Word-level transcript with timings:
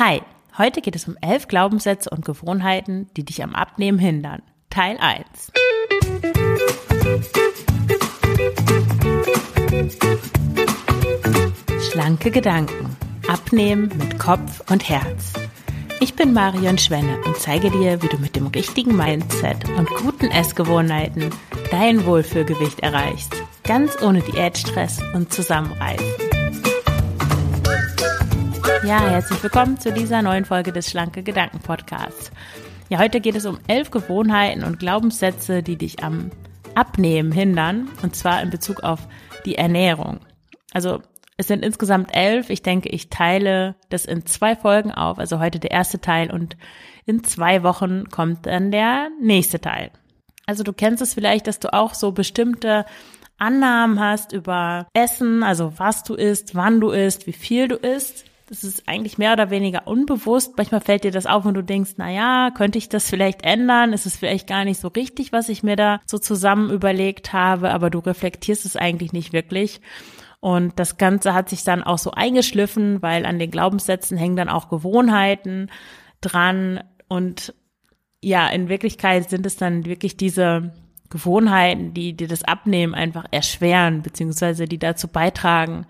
Hi, 0.00 0.22
heute 0.56 0.80
geht 0.80 0.96
es 0.96 1.06
um 1.06 1.18
elf 1.20 1.46
Glaubenssätze 1.46 2.08
und 2.08 2.24
Gewohnheiten, 2.24 3.10
die 3.18 3.22
dich 3.22 3.42
am 3.42 3.54
Abnehmen 3.54 3.98
hindern. 3.98 4.40
Teil 4.70 4.96
1. 4.98 5.52
Schlanke 11.90 12.30
Gedanken. 12.30 12.96
Abnehmen 13.28 13.92
mit 13.98 14.18
Kopf 14.18 14.62
und 14.70 14.88
Herz. 14.88 15.34
Ich 16.00 16.14
bin 16.14 16.32
Marion 16.32 16.78
Schwenne 16.78 17.18
und 17.26 17.36
zeige 17.36 17.70
dir, 17.70 18.02
wie 18.02 18.08
du 18.08 18.16
mit 18.16 18.36
dem 18.36 18.46
richtigen 18.46 18.96
Mindset 18.96 19.68
und 19.76 19.90
guten 19.90 20.30
Essgewohnheiten 20.30 21.28
dein 21.70 22.06
Wohlfühlgewicht 22.06 22.80
erreichst. 22.80 23.36
Ganz 23.64 24.00
ohne 24.00 24.22
Diätstress 24.22 25.02
und 25.12 25.30
Zusammenreißen. 25.30 26.19
Ja, 28.82 28.98
herzlich 28.98 29.42
willkommen 29.42 29.78
zu 29.78 29.92
dieser 29.92 30.22
neuen 30.22 30.46
Folge 30.46 30.72
des 30.72 30.88
Schlanke 30.88 31.22
Gedanken 31.22 31.58
Podcasts. 31.58 32.30
Ja, 32.88 32.98
heute 32.98 33.20
geht 33.20 33.36
es 33.36 33.44
um 33.44 33.58
elf 33.66 33.90
Gewohnheiten 33.90 34.64
und 34.64 34.78
Glaubenssätze, 34.78 35.62
die 35.62 35.76
dich 35.76 36.02
am 36.02 36.30
Abnehmen 36.74 37.30
hindern, 37.30 37.90
und 38.02 38.16
zwar 38.16 38.40
in 38.40 38.48
Bezug 38.48 38.82
auf 38.82 39.00
die 39.44 39.56
Ernährung. 39.56 40.20
Also 40.72 41.02
es 41.36 41.46
sind 41.46 41.62
insgesamt 41.62 42.16
elf. 42.16 42.48
Ich 42.48 42.62
denke, 42.62 42.88
ich 42.88 43.10
teile 43.10 43.74
das 43.90 44.06
in 44.06 44.24
zwei 44.24 44.56
Folgen 44.56 44.92
auf. 44.92 45.18
Also 45.18 45.40
heute 45.40 45.58
der 45.58 45.72
erste 45.72 46.00
Teil 46.00 46.30
und 46.30 46.56
in 47.04 47.22
zwei 47.22 47.62
Wochen 47.62 48.08
kommt 48.08 48.46
dann 48.46 48.70
der 48.70 49.10
nächste 49.20 49.60
Teil. 49.60 49.90
Also 50.46 50.62
du 50.62 50.72
kennst 50.72 51.02
es 51.02 51.12
vielleicht, 51.12 51.46
dass 51.48 51.60
du 51.60 51.70
auch 51.74 51.92
so 51.92 52.12
bestimmte 52.12 52.86
Annahmen 53.36 54.00
hast 54.00 54.32
über 54.32 54.86
Essen, 54.94 55.42
also 55.42 55.74
was 55.76 56.02
du 56.02 56.14
isst, 56.14 56.54
wann 56.54 56.80
du 56.80 56.90
isst, 56.90 57.26
wie 57.26 57.34
viel 57.34 57.68
du 57.68 57.76
isst. 57.76 58.29
Das 58.50 58.64
ist 58.64 58.88
eigentlich 58.88 59.16
mehr 59.16 59.32
oder 59.32 59.50
weniger 59.50 59.86
unbewusst. 59.86 60.54
Manchmal 60.56 60.80
fällt 60.80 61.04
dir 61.04 61.12
das 61.12 61.26
auf 61.26 61.46
und 61.46 61.54
du 61.54 61.62
denkst, 61.62 61.92
na 61.98 62.10
ja, 62.10 62.50
könnte 62.50 62.78
ich 62.78 62.88
das 62.88 63.08
vielleicht 63.08 63.44
ändern? 63.44 63.92
Ist 63.92 64.06
es 64.06 64.16
vielleicht 64.16 64.48
gar 64.48 64.64
nicht 64.64 64.80
so 64.80 64.88
richtig, 64.88 65.30
was 65.30 65.48
ich 65.48 65.62
mir 65.62 65.76
da 65.76 66.00
so 66.04 66.18
zusammen 66.18 66.68
überlegt 66.68 67.32
habe, 67.32 67.70
aber 67.70 67.90
du 67.90 68.00
reflektierst 68.00 68.66
es 68.66 68.74
eigentlich 68.74 69.12
nicht 69.12 69.32
wirklich. 69.32 69.80
Und 70.40 70.80
das 70.80 70.96
Ganze 70.96 71.32
hat 71.32 71.48
sich 71.48 71.62
dann 71.62 71.84
auch 71.84 71.98
so 71.98 72.10
eingeschliffen, 72.10 73.00
weil 73.02 73.24
an 73.24 73.38
den 73.38 73.52
Glaubenssätzen 73.52 74.18
hängen 74.18 74.34
dann 74.34 74.48
auch 74.48 74.68
Gewohnheiten 74.68 75.70
dran. 76.20 76.82
Und 77.06 77.54
ja, 78.20 78.48
in 78.48 78.68
Wirklichkeit 78.68 79.30
sind 79.30 79.46
es 79.46 79.58
dann 79.58 79.84
wirklich 79.84 80.16
diese 80.16 80.72
Gewohnheiten, 81.08 81.94
die 81.94 82.16
dir 82.16 82.26
das 82.26 82.42
Abnehmen 82.42 82.94
einfach 82.94 83.26
erschweren, 83.30 84.02
beziehungsweise 84.02 84.64
die 84.64 84.78
dazu 84.80 85.06
beitragen, 85.06 85.86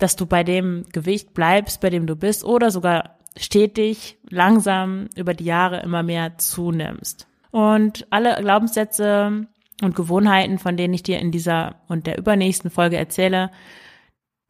dass 0.00 0.16
du 0.16 0.26
bei 0.26 0.42
dem 0.42 0.84
Gewicht 0.92 1.34
bleibst, 1.34 1.80
bei 1.80 1.90
dem 1.90 2.06
du 2.06 2.16
bist, 2.16 2.44
oder 2.44 2.70
sogar 2.70 3.18
stetig, 3.36 4.18
langsam 4.28 5.08
über 5.14 5.34
die 5.34 5.44
Jahre 5.44 5.80
immer 5.80 6.02
mehr 6.02 6.38
zunimmst. 6.38 7.28
Und 7.50 8.06
alle 8.10 8.36
Glaubenssätze 8.40 9.46
und 9.82 9.94
Gewohnheiten, 9.94 10.58
von 10.58 10.76
denen 10.76 10.94
ich 10.94 11.02
dir 11.02 11.18
in 11.18 11.30
dieser 11.30 11.76
und 11.88 12.06
der 12.06 12.18
übernächsten 12.18 12.70
Folge 12.70 12.96
erzähle, 12.96 13.50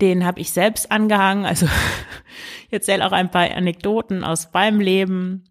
den 0.01 0.25
habe 0.25 0.41
ich 0.41 0.53
selbst 0.53 0.91
angehangen. 0.91 1.45
Also 1.45 1.67
ich 2.67 2.73
erzähle 2.73 3.07
auch 3.07 3.13
ein 3.13 3.31
paar 3.31 3.51
Anekdoten 3.51 4.25
aus 4.25 4.51
meinem 4.53 4.81
Leben. 4.81 5.45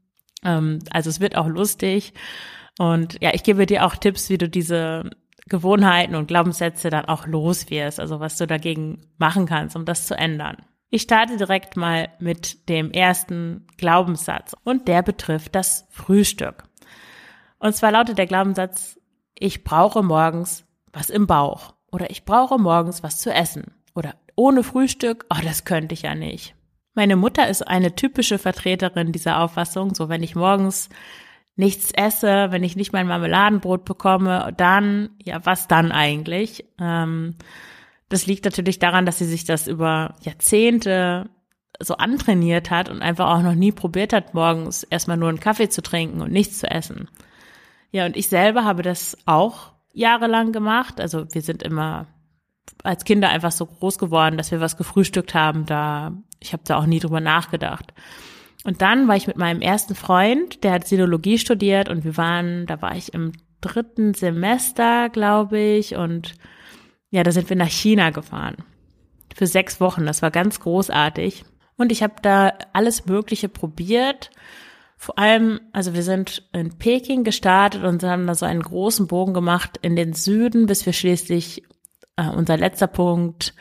Ähm, 0.43 0.79
also 0.91 1.09
es 1.09 1.19
wird 1.19 1.35
auch 1.35 1.47
lustig. 1.47 2.13
Und 2.77 3.17
ja, 3.21 3.33
ich 3.33 3.43
gebe 3.43 3.65
dir 3.65 3.85
auch 3.85 3.95
Tipps, 3.95 4.29
wie 4.29 4.37
du 4.37 4.49
diese 4.49 5.09
Gewohnheiten 5.49 6.15
und 6.15 6.27
Glaubenssätze 6.27 6.89
dann 6.89 7.05
auch 7.05 7.25
los 7.27 7.69
wirst. 7.69 7.99
Also 7.99 8.19
was 8.19 8.37
du 8.37 8.47
dagegen 8.47 9.01
machen 9.17 9.45
kannst, 9.45 9.75
um 9.75 9.85
das 9.85 10.07
zu 10.07 10.15
ändern. 10.15 10.57
Ich 10.91 11.03
starte 11.03 11.37
direkt 11.37 11.77
mal 11.77 12.09
mit 12.19 12.67
dem 12.67 12.91
ersten 12.91 13.67
Glaubenssatz 13.77 14.55
und 14.63 14.87
der 14.87 15.03
betrifft 15.03 15.53
das 15.53 15.87
Frühstück. 15.91 16.63
Und 17.59 17.75
zwar 17.75 17.91
lautet 17.91 18.17
der 18.17 18.25
Glaubenssatz, 18.25 18.99
ich 19.37 19.63
brauche 19.63 20.01
morgens 20.01 20.65
was 20.91 21.11
im 21.11 21.27
Bauch 21.27 21.73
oder 21.91 22.09
ich 22.09 22.25
brauche 22.25 22.57
morgens 22.57 23.03
was 23.03 23.19
zu 23.19 23.31
essen 23.31 23.73
oder 23.93 24.15
ohne 24.35 24.63
Frühstück, 24.63 25.25
oh, 25.29 25.41
das 25.43 25.65
könnte 25.65 25.93
ich 25.93 26.03
ja 26.03 26.15
nicht. 26.15 26.55
Meine 26.95 27.15
Mutter 27.15 27.47
ist 27.47 27.67
eine 27.67 27.95
typische 27.95 28.39
Vertreterin 28.39 29.11
dieser 29.11 29.41
Auffassung, 29.41 29.93
so 29.93 30.09
wenn 30.09 30.23
ich 30.23 30.35
morgens 30.35 30.89
nichts 31.59 31.91
esse, 31.91 32.47
wenn 32.51 32.63
ich 32.63 32.77
nicht 32.77 32.93
mein 32.93 33.05
Marmeladenbrot 33.05 33.83
bekomme, 33.83 34.53
dann, 34.55 35.09
ja, 35.21 35.45
was 35.45 35.67
dann 35.67 35.91
eigentlich? 35.91 36.63
Ähm, 36.79 37.35
das 38.07 38.25
liegt 38.25 38.45
natürlich 38.45 38.79
daran, 38.79 39.05
dass 39.05 39.17
sie 39.17 39.25
sich 39.25 39.43
das 39.43 39.67
über 39.67 40.15
Jahrzehnte 40.21 41.29
so 41.77 41.95
antrainiert 41.95 42.71
hat 42.71 42.87
und 42.87 43.01
einfach 43.01 43.27
auch 43.27 43.41
noch 43.41 43.55
nie 43.55 43.73
probiert 43.73 44.13
hat, 44.13 44.33
morgens 44.33 44.83
erstmal 44.83 45.17
nur 45.17 45.27
einen 45.27 45.41
Kaffee 45.41 45.67
zu 45.67 45.81
trinken 45.81 46.21
und 46.21 46.31
nichts 46.31 46.59
zu 46.59 46.71
essen. 46.71 47.09
Ja, 47.91 48.05
und 48.05 48.15
ich 48.15 48.29
selber 48.29 48.63
habe 48.63 48.81
das 48.81 49.17
auch 49.25 49.73
jahrelang 49.91 50.53
gemacht. 50.53 51.01
Also 51.01 51.25
wir 51.33 51.41
sind 51.41 51.61
immer 51.61 52.07
als 52.83 53.03
Kinder 53.03 53.29
einfach 53.29 53.51
so 53.51 53.65
groß 53.65 53.97
geworden, 53.97 54.37
dass 54.37 54.51
wir 54.51 54.61
was 54.61 54.77
gefrühstückt 54.77 55.33
haben. 55.33 55.65
Da, 55.65 56.13
ich 56.39 56.53
habe 56.53 56.63
da 56.65 56.77
auch 56.77 56.85
nie 56.85 56.99
drüber 56.99 57.19
nachgedacht. 57.19 57.93
Und 58.63 58.81
dann 58.81 59.07
war 59.07 59.15
ich 59.15 59.27
mit 59.27 59.37
meinem 59.37 59.61
ersten 59.61 59.95
Freund, 59.95 60.63
der 60.63 60.73
hat 60.73 60.87
Sinologie 60.87 61.37
studiert 61.37 61.89
und 61.89 62.03
wir 62.03 62.17
waren, 62.17 62.65
da 62.65 62.81
war 62.81 62.95
ich 62.95 63.13
im 63.13 63.31
dritten 63.61 64.13
Semester, 64.13 65.09
glaube 65.09 65.59
ich, 65.59 65.95
und 65.95 66.35
ja, 67.09 67.23
da 67.23 67.31
sind 67.31 67.49
wir 67.49 67.55
nach 67.55 67.69
China 67.69 68.09
gefahren. 68.09 68.57
Für 69.33 69.47
sechs 69.47 69.79
Wochen. 69.79 70.05
Das 70.05 70.21
war 70.21 70.31
ganz 70.31 70.59
großartig. 70.59 71.45
Und 71.77 71.91
ich 71.91 72.03
habe 72.03 72.15
da 72.21 72.53
alles 72.73 73.05
Mögliche 73.05 73.47
probiert 73.47 74.31
vor 75.01 75.17
allem, 75.17 75.61
also 75.71 75.93
wir 75.93 76.03
sind 76.03 76.43
in 76.51 76.77
Peking 76.77 77.23
gestartet 77.23 77.85
und 77.85 78.03
haben 78.03 78.27
da 78.27 78.35
so 78.35 78.45
einen 78.45 78.61
großen 78.61 79.07
Bogen 79.07 79.33
gemacht 79.33 79.79
in 79.81 79.95
den 79.95 80.11
Süden, 80.11 80.65
bis 80.65 80.85
wir 80.85 80.91
schließlich, 80.91 81.63
äh, 82.17 82.29
unser 82.29 82.57
letzter 82.57 82.87
Punkt 82.87 83.53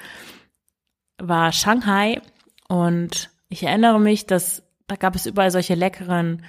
war 1.17 1.53
Shanghai. 1.53 2.21
Und 2.69 3.31
ich 3.49 3.63
erinnere 3.63 4.01
mich, 4.01 4.27
dass 4.27 4.65
da 4.88 4.97
gab 4.97 5.15
es 5.15 5.26
überall 5.26 5.50
solche 5.50 5.75
leckeren 5.75 6.43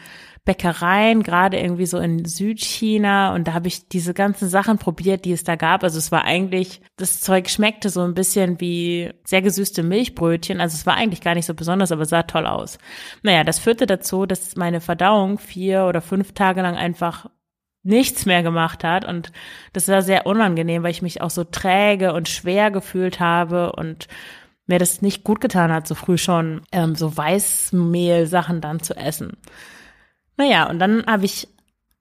Bäckereien, 0.46 1.22
gerade 1.22 1.60
irgendwie 1.60 1.86
so 1.86 2.00
in 2.00 2.26
Südchina. 2.26 3.36
Und 3.36 3.48
da 3.48 3.54
habe 3.54 3.68
ich 3.68 3.90
diese 3.90 4.14
ganzen 4.14 4.50
Sachen 4.50 4.78
probiert, 4.78 5.26
die 5.26 5.34
es 5.34 5.44
da 5.44 5.56
gab. 5.56 5.84
Also 5.84 6.00
es 6.00 6.12
war 6.12 6.24
eigentlich, 6.24 6.82
das 6.96 7.22
Zeug 7.22 7.50
schmeckte 7.50 7.90
so 7.90 8.02
ein 8.02 8.14
bisschen 8.14 8.60
wie 8.62 9.12
sehr 9.26 9.42
gesüßte 9.42 9.84
Milchbrötchen. 9.84 10.62
Also 10.62 10.76
es 10.76 10.86
war 10.86 10.96
eigentlich 10.96 11.22
gar 11.22 11.36
nicht 11.36 11.46
so 11.46 11.54
besonders, 11.54 11.92
aber 11.92 12.06
sah 12.06 12.24
toll 12.24 12.48
aus. 12.48 12.80
Naja, 13.22 13.44
das 13.44 13.60
führte 13.60 13.86
dazu, 13.86 14.26
dass 14.26 14.56
meine 14.56 14.82
Verdauung 14.82 15.38
vier 15.38 15.86
oder 15.86 16.02
fünf 16.02 16.34
Tage 16.34 16.62
lang 16.62 16.76
einfach 16.76 17.30
nichts 17.84 18.26
mehr 18.26 18.44
gemacht 18.44 18.84
hat. 18.84 19.06
Und 19.06 19.32
das 19.74 19.88
war 19.88 20.02
sehr 20.02 20.26
unangenehm, 20.26 20.84
weil 20.84 20.92
ich 20.92 21.02
mich 21.02 21.22
auch 21.22 21.30
so 21.30 21.44
träge 21.44 22.14
und 22.14 22.30
schwer 22.30 22.72
gefühlt 22.72 23.20
habe 23.20 23.74
und 23.74 24.08
mir 24.70 24.80
das 24.80 25.02
nicht 25.02 25.24
gut 25.24 25.42
getan 25.42 25.72
hat, 25.72 25.88
so 25.88 25.96
früh 25.96 26.18
schon 26.18 26.62
ähm, 26.72 26.96
so 26.96 27.18
Weißmehl-Sachen 27.18 28.62
dann 28.62 28.80
zu 28.80 28.96
essen. 28.96 29.38
Naja, 30.38 30.70
und 30.70 30.80
dann 30.80 31.06
habe 31.06 31.26
ich 31.26 31.50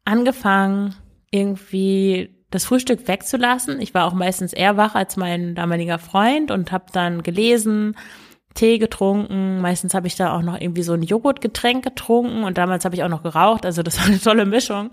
angefangen, 0.04 0.94
irgendwie 1.30 2.34
das 2.50 2.64
Frühstück 2.64 3.08
wegzulassen. 3.08 3.80
Ich 3.80 3.94
war 3.94 4.06
auch 4.06 4.14
meistens 4.14 4.52
eher 4.52 4.76
wach 4.76 4.94
als 4.94 5.16
mein 5.16 5.54
damaliger 5.54 5.98
Freund 5.98 6.50
und 6.50 6.72
habe 6.72 6.86
dann 6.92 7.22
gelesen, 7.22 7.96
Tee 8.54 8.78
getrunken. 8.78 9.60
Meistens 9.60 9.94
habe 9.94 10.06
ich 10.06 10.16
da 10.16 10.34
auch 10.34 10.42
noch 10.42 10.58
irgendwie 10.60 10.82
so 10.82 10.92
ein 10.92 11.02
Joghurtgetränk 11.02 11.84
getrunken 11.84 12.44
und 12.44 12.58
damals 12.58 12.84
habe 12.84 12.94
ich 12.94 13.02
auch 13.02 13.08
noch 13.08 13.22
geraucht. 13.22 13.66
Also 13.66 13.82
das 13.82 13.98
war 13.98 14.06
eine 14.06 14.20
tolle 14.20 14.46
Mischung. 14.46 14.90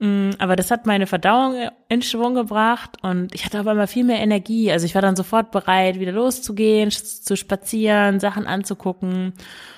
Mm, 0.00 0.30
aber 0.38 0.56
das 0.56 0.70
hat 0.70 0.86
meine 0.86 1.06
Verdauung 1.06 1.68
in 1.90 2.00
Schwung 2.00 2.34
gebracht 2.34 2.96
und 3.02 3.34
ich 3.34 3.44
hatte 3.44 3.60
auf 3.60 3.66
einmal 3.66 3.86
viel 3.86 4.04
mehr 4.04 4.20
Energie. 4.20 4.72
Also 4.72 4.86
ich 4.86 4.94
war 4.94 5.02
dann 5.02 5.14
sofort 5.14 5.50
bereit, 5.50 6.00
wieder 6.00 6.12
loszugehen, 6.12 6.90
zu 6.90 7.36
spazieren, 7.36 8.18
Sachen 8.18 8.46
anzugucken 8.46 9.34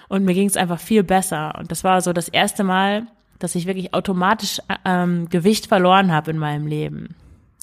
und 0.09 0.25
mir 0.25 0.34
ging 0.34 0.47
es 0.47 0.56
einfach 0.56 0.78
viel 0.78 1.03
besser. 1.03 1.55
Und 1.59 1.72
das 1.72 1.82
war 1.82 2.00
so 2.00 2.12
das 2.12 2.29
erste 2.29 2.62
Mal, 2.62 3.08
dass 3.41 3.56
ich 3.56 3.67
wirklich 3.67 3.94
automatisch 3.94 4.61
ähm, 4.85 5.29
Gewicht 5.29 5.67
verloren 5.67 6.12
habe 6.12 6.31
in 6.31 6.38
meinem 6.38 6.69
Leben. 6.69 7.17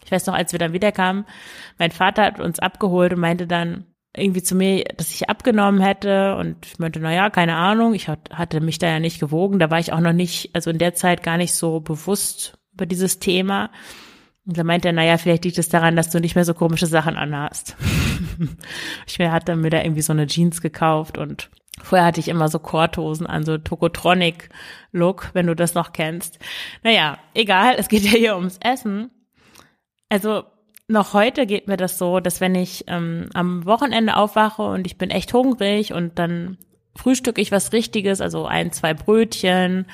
Ich 0.04 0.12
weiß 0.12 0.26
noch, 0.26 0.34
als 0.34 0.52
wir 0.52 0.60
dann 0.60 0.74
wiederkamen, 0.74 1.26
mein 1.78 1.92
Vater 1.92 2.24
hat 2.24 2.42
uns 2.42 2.60
abgeholt 2.60 3.14
und 3.14 3.22
meinte 3.22 3.48
dann 3.48 3.86
irgendwie 4.18 4.44
zu 4.44 4.56
mir, 4.56 4.84
dass 4.98 5.12
ich 5.12 5.30
abgenommen 5.30 5.80
hätte 5.80 6.36
und 6.36 6.66
ich 6.66 6.80
meinte, 6.80 7.00
na 7.00 7.14
ja, 7.14 7.30
keine 7.30 7.56
Ahnung, 7.56 7.94
ich 7.94 8.08
hatte 8.08 8.60
mich 8.60 8.80
da 8.80 8.88
ja 8.88 9.00
nicht 9.00 9.20
gewogen, 9.20 9.60
da 9.60 9.70
war 9.70 9.80
ich 9.80 9.94
auch 9.94 10.00
noch 10.00 10.14
nicht, 10.14 10.50
also 10.54 10.72
in 10.72 10.80
der 10.80 10.96
Zeit 10.96 11.24
gar 11.24 11.38
nicht 11.38 11.54
so 11.54 11.80
bewusst 11.80 12.59
über 12.80 12.86
dieses 12.86 13.20
Thema. 13.20 13.70
Und 14.46 14.58
da 14.58 14.64
meinte 14.64 14.88
er, 14.88 14.94
naja, 14.94 15.18
vielleicht 15.18 15.46
liegt 15.46 15.58
es 15.58 15.70
daran, 15.70 15.96
dass 15.96 16.10
du 16.10 16.20
nicht 16.20 16.36
mehr 16.36 16.46
so 16.46 16.54
komische 16.54 16.88
Sachen 16.88 17.16
anhast. 17.16 17.76
ich 19.06 19.20
hatte 19.20 19.56
mir 19.56 19.70
da 19.70 19.84
irgendwie 19.84 20.02
so 20.02 20.14
eine 20.14 20.28
Jeans 20.28 20.62
gekauft 20.62 21.18
und 21.18 21.50
Vorher 21.82 22.06
hatte 22.06 22.20
ich 22.20 22.28
immer 22.28 22.50
so 22.50 22.60
Korthosen 22.60 23.26
an, 23.26 23.46
so 23.46 23.58
Tokotronic-Look, 23.58 25.30
wenn 25.32 25.48
du 25.48 25.56
das 25.56 25.76
noch 25.76 25.94
kennst. 25.94 26.38
Naja, 26.84 27.18
egal, 27.34 27.76
es 27.78 27.88
geht 27.88 28.04
ja 28.04 28.12
hier 28.12 28.36
ums 28.36 28.60
Essen. 28.62 29.12
Also 30.10 30.44
noch 30.90 31.14
heute 31.14 31.46
geht 31.46 31.70
mir 31.70 31.78
das 31.78 31.98
so, 31.98 32.20
dass 32.20 32.42
wenn 32.42 32.54
ich 32.56 32.84
ähm, 32.88 33.30
am 33.34 33.66
Wochenende 33.66 34.18
aufwache 34.18 34.64
und 34.64 34.88
ich 34.88 34.98
bin 34.98 35.10
echt 35.10 35.34
hungrig 35.34 35.94
und 35.94 36.20
dann 36.20 36.58
frühstücke 36.96 37.40
ich 37.40 37.52
was 37.52 37.72
Richtiges, 37.72 38.20
also 38.20 38.46
ein, 38.46 38.74
zwei 38.74 38.94
Brötchen 38.94 39.86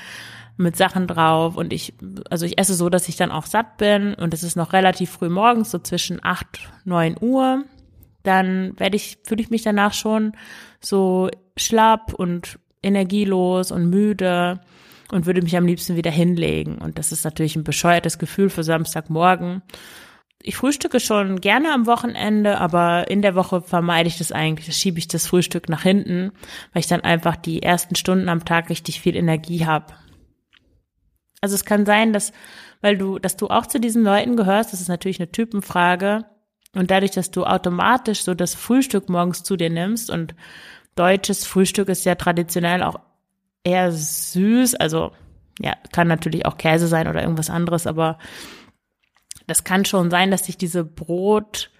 mit 0.56 0.76
Sachen 0.76 1.06
drauf 1.06 1.56
und 1.56 1.72
ich, 1.72 1.94
also 2.30 2.46
ich 2.46 2.58
esse 2.58 2.74
so, 2.74 2.88
dass 2.88 3.08
ich 3.08 3.16
dann 3.16 3.30
auch 3.30 3.46
satt 3.46 3.76
bin 3.76 4.14
und 4.14 4.32
es 4.32 4.42
ist 4.42 4.56
noch 4.56 4.72
relativ 4.72 5.10
früh 5.10 5.28
morgens, 5.28 5.70
so 5.70 5.78
zwischen 5.78 6.20
acht 6.22 6.60
neun 6.84 7.16
Uhr, 7.20 7.64
dann 8.22 8.78
werde 8.78 8.96
ich, 8.96 9.18
fühle 9.24 9.42
ich 9.42 9.50
mich 9.50 9.62
danach 9.62 9.92
schon 9.92 10.32
so 10.80 11.28
schlapp 11.56 12.14
und 12.14 12.58
energielos 12.82 13.70
und 13.70 13.90
müde 13.90 14.60
und 15.12 15.26
würde 15.26 15.42
mich 15.42 15.56
am 15.56 15.66
liebsten 15.66 15.96
wieder 15.96 16.10
hinlegen. 16.10 16.78
Und 16.78 16.98
das 16.98 17.12
ist 17.12 17.24
natürlich 17.24 17.56
ein 17.56 17.64
bescheuertes 17.64 18.18
Gefühl 18.18 18.50
für 18.50 18.64
Samstagmorgen. 18.64 19.62
Ich 20.42 20.56
frühstücke 20.56 21.00
schon 21.00 21.40
gerne 21.40 21.72
am 21.72 21.86
Wochenende, 21.86 22.58
aber 22.58 23.10
in 23.10 23.22
der 23.22 23.34
Woche 23.34 23.62
vermeide 23.62 24.08
ich 24.08 24.18
das 24.18 24.32
eigentlich. 24.32 24.74
Schiebe 24.76 24.98
ich 24.98 25.08
das 25.08 25.26
Frühstück 25.26 25.68
nach 25.68 25.82
hinten, 25.82 26.32
weil 26.72 26.80
ich 26.80 26.86
dann 26.86 27.00
einfach 27.00 27.36
die 27.36 27.62
ersten 27.62 27.96
Stunden 27.96 28.28
am 28.28 28.44
Tag 28.44 28.70
richtig 28.70 29.00
viel 29.00 29.16
Energie 29.16 29.66
habe. 29.66 29.94
Also 31.46 31.54
es 31.54 31.64
kann 31.64 31.86
sein, 31.86 32.12
dass, 32.12 32.32
weil 32.80 32.98
du, 32.98 33.20
dass 33.20 33.36
du 33.36 33.46
auch 33.46 33.66
zu 33.66 33.78
diesen 33.78 34.02
Leuten 34.02 34.36
gehörst, 34.36 34.72
das 34.72 34.80
ist 34.80 34.88
natürlich 34.88 35.20
eine 35.20 35.30
Typenfrage. 35.30 36.24
Und 36.74 36.90
dadurch, 36.90 37.12
dass 37.12 37.30
du 37.30 37.44
automatisch 37.44 38.24
so 38.24 38.34
das 38.34 38.56
Frühstück 38.56 39.08
morgens 39.08 39.44
zu 39.44 39.56
dir 39.56 39.70
nimmst 39.70 40.10
und 40.10 40.34
deutsches 40.96 41.46
Frühstück 41.46 41.88
ist 41.88 42.04
ja 42.04 42.16
traditionell 42.16 42.82
auch 42.82 42.98
eher 43.62 43.92
süß, 43.92 44.74
also 44.74 45.12
ja, 45.60 45.74
kann 45.92 46.08
natürlich 46.08 46.46
auch 46.46 46.58
Käse 46.58 46.88
sein 46.88 47.06
oder 47.06 47.22
irgendwas 47.22 47.48
anderes, 47.48 47.86
aber 47.86 48.18
das 49.46 49.62
kann 49.62 49.84
schon 49.84 50.10
sein, 50.10 50.32
dass 50.32 50.46
sich 50.46 50.58
diese 50.58 50.82
Brot 50.84 51.70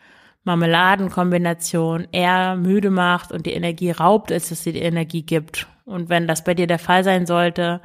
Marmeladenkombination 0.44 2.06
eher 2.12 2.54
müde 2.54 2.90
macht 2.90 3.32
und 3.32 3.46
die 3.46 3.52
Energie 3.54 3.90
raubt, 3.90 4.30
als 4.30 4.48
dass 4.48 4.62
sie 4.62 4.72
die 4.72 4.82
Energie 4.82 5.22
gibt. 5.22 5.66
Und 5.84 6.08
wenn 6.08 6.28
das 6.28 6.44
bei 6.44 6.54
dir 6.54 6.68
der 6.68 6.78
Fall 6.78 7.02
sein 7.02 7.26
sollte, 7.26 7.80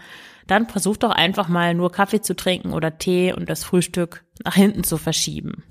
dann 0.52 0.68
versuch 0.68 0.98
doch 0.98 1.12
einfach 1.12 1.48
mal 1.48 1.74
nur 1.74 1.92
Kaffee 1.92 2.22
zu 2.22 2.36
trinken 2.36 2.74
oder 2.74 2.98
Tee 2.98 3.34
und 3.34 3.50
das 3.50 3.64
Frühstück 3.64 4.26
nach 4.44 4.56
hinten 4.56 4.84
zu 4.84 4.98
verschieben. 4.98 5.64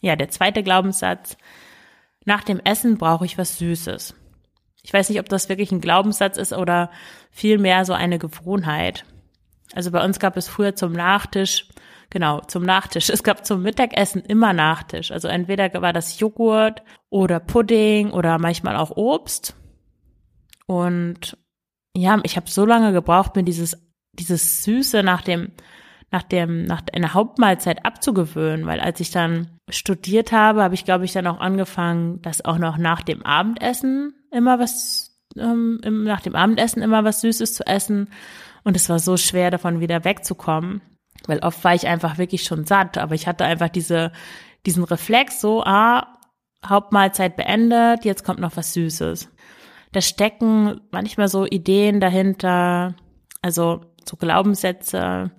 Ja, 0.00 0.14
der 0.14 0.28
zweite 0.28 0.62
Glaubenssatz. 0.62 1.36
Nach 2.24 2.44
dem 2.44 2.60
Essen 2.60 2.98
brauche 2.98 3.24
ich 3.24 3.36
was 3.36 3.58
Süßes. 3.58 4.14
Ich 4.82 4.92
weiß 4.92 5.08
nicht, 5.08 5.18
ob 5.18 5.28
das 5.28 5.48
wirklich 5.48 5.72
ein 5.72 5.80
Glaubenssatz 5.80 6.36
ist 6.36 6.52
oder 6.52 6.90
vielmehr 7.30 7.84
so 7.84 7.94
eine 7.94 8.18
Gewohnheit. 8.18 9.04
Also 9.74 9.90
bei 9.90 10.04
uns 10.04 10.20
gab 10.20 10.36
es 10.36 10.48
früher 10.48 10.76
zum 10.76 10.92
Nachtisch, 10.92 11.68
genau, 12.10 12.40
zum 12.40 12.62
Nachtisch. 12.62 13.10
Es 13.10 13.24
gab 13.24 13.44
zum 13.44 13.62
Mittagessen 13.62 14.22
immer 14.22 14.52
Nachtisch. 14.52 15.10
Also 15.10 15.26
entweder 15.26 15.72
war 15.82 15.92
das 15.92 16.20
Joghurt 16.20 16.82
oder 17.10 17.40
Pudding 17.40 18.10
oder 18.10 18.38
manchmal 18.38 18.76
auch 18.76 18.92
Obst. 18.96 19.56
Und 20.66 21.36
ja, 21.96 22.18
ich 22.22 22.36
habe 22.36 22.50
so 22.50 22.64
lange 22.64 22.92
gebraucht, 22.92 23.36
mir 23.36 23.42
dieses, 23.42 23.76
dieses 24.12 24.64
Süße 24.64 25.02
nach 25.02 25.22
dem, 25.22 25.52
nach 26.10 26.22
dem, 26.22 26.64
nach 26.64 26.82
einer 26.92 27.14
Hauptmahlzeit 27.14 27.84
abzugewöhnen, 27.84 28.66
weil 28.66 28.80
als 28.80 29.00
ich 29.00 29.10
dann 29.10 29.58
studiert 29.68 30.32
habe, 30.32 30.62
habe 30.62 30.74
ich, 30.74 30.84
glaube 30.84 31.04
ich, 31.04 31.12
dann 31.12 31.26
auch 31.26 31.40
angefangen, 31.40 32.22
das 32.22 32.44
auch 32.44 32.58
noch 32.58 32.78
nach 32.78 33.02
dem 33.02 33.24
Abendessen 33.24 34.14
immer 34.30 34.58
was, 34.58 35.20
ähm, 35.36 35.80
nach 35.82 36.20
dem 36.20 36.34
Abendessen 36.34 36.82
immer 36.82 37.04
was 37.04 37.20
Süßes 37.20 37.54
zu 37.54 37.66
essen. 37.66 38.10
Und 38.64 38.76
es 38.76 38.88
war 38.88 38.98
so 38.98 39.16
schwer, 39.16 39.50
davon 39.50 39.80
wieder 39.80 40.04
wegzukommen, 40.04 40.80
weil 41.26 41.40
oft 41.40 41.62
war 41.64 41.74
ich 41.74 41.86
einfach 41.86 42.18
wirklich 42.18 42.44
schon 42.44 42.64
satt, 42.64 42.96
aber 42.98 43.14
ich 43.14 43.26
hatte 43.26 43.44
einfach 43.44 43.68
diese, 43.68 44.12
diesen 44.66 44.84
Reflex 44.84 45.40
so, 45.40 45.62
ah, 45.64 46.18
Hauptmahlzeit 46.66 47.36
beendet, 47.36 48.04
jetzt 48.04 48.24
kommt 48.24 48.40
noch 48.40 48.56
was 48.56 48.72
Süßes 48.72 49.30
da 49.92 50.00
stecken 50.00 50.80
manchmal 50.90 51.28
so 51.28 51.46
Ideen 51.46 52.00
dahinter, 52.00 52.94
also 53.42 53.80
so 54.08 54.16
Glaubenssätze, 54.16 55.30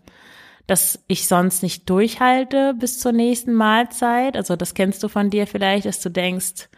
dass 0.67 1.03
ich 1.07 1.27
sonst 1.27 1.63
nicht 1.63 1.89
durchhalte 1.89 2.75
bis 2.77 2.99
zur 2.99 3.11
nächsten 3.11 3.53
Mahlzeit. 3.53 4.37
Also 4.37 4.55
das 4.55 4.73
kennst 4.73 5.01
du 5.03 5.07
von 5.07 5.29
dir 5.29 5.47
vielleicht, 5.47 5.85
dass 5.85 5.99
du 5.99 6.09
denkst, 6.09 6.69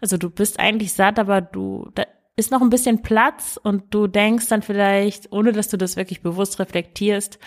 also 0.00 0.16
du 0.16 0.30
bist 0.30 0.60
eigentlich 0.60 0.92
satt, 0.92 1.18
aber 1.18 1.40
du, 1.40 1.88
da 1.94 2.04
ist 2.36 2.50
noch 2.50 2.60
ein 2.60 2.70
bisschen 2.70 3.02
Platz 3.02 3.58
und 3.60 3.92
du 3.92 4.06
denkst 4.06 4.48
dann 4.48 4.62
vielleicht, 4.62 5.32
ohne 5.32 5.52
dass 5.52 5.68
du 5.68 5.76
das 5.76 5.96
wirklich 5.96 6.22
bewusst 6.22 6.60
reflektierst, 6.60 7.38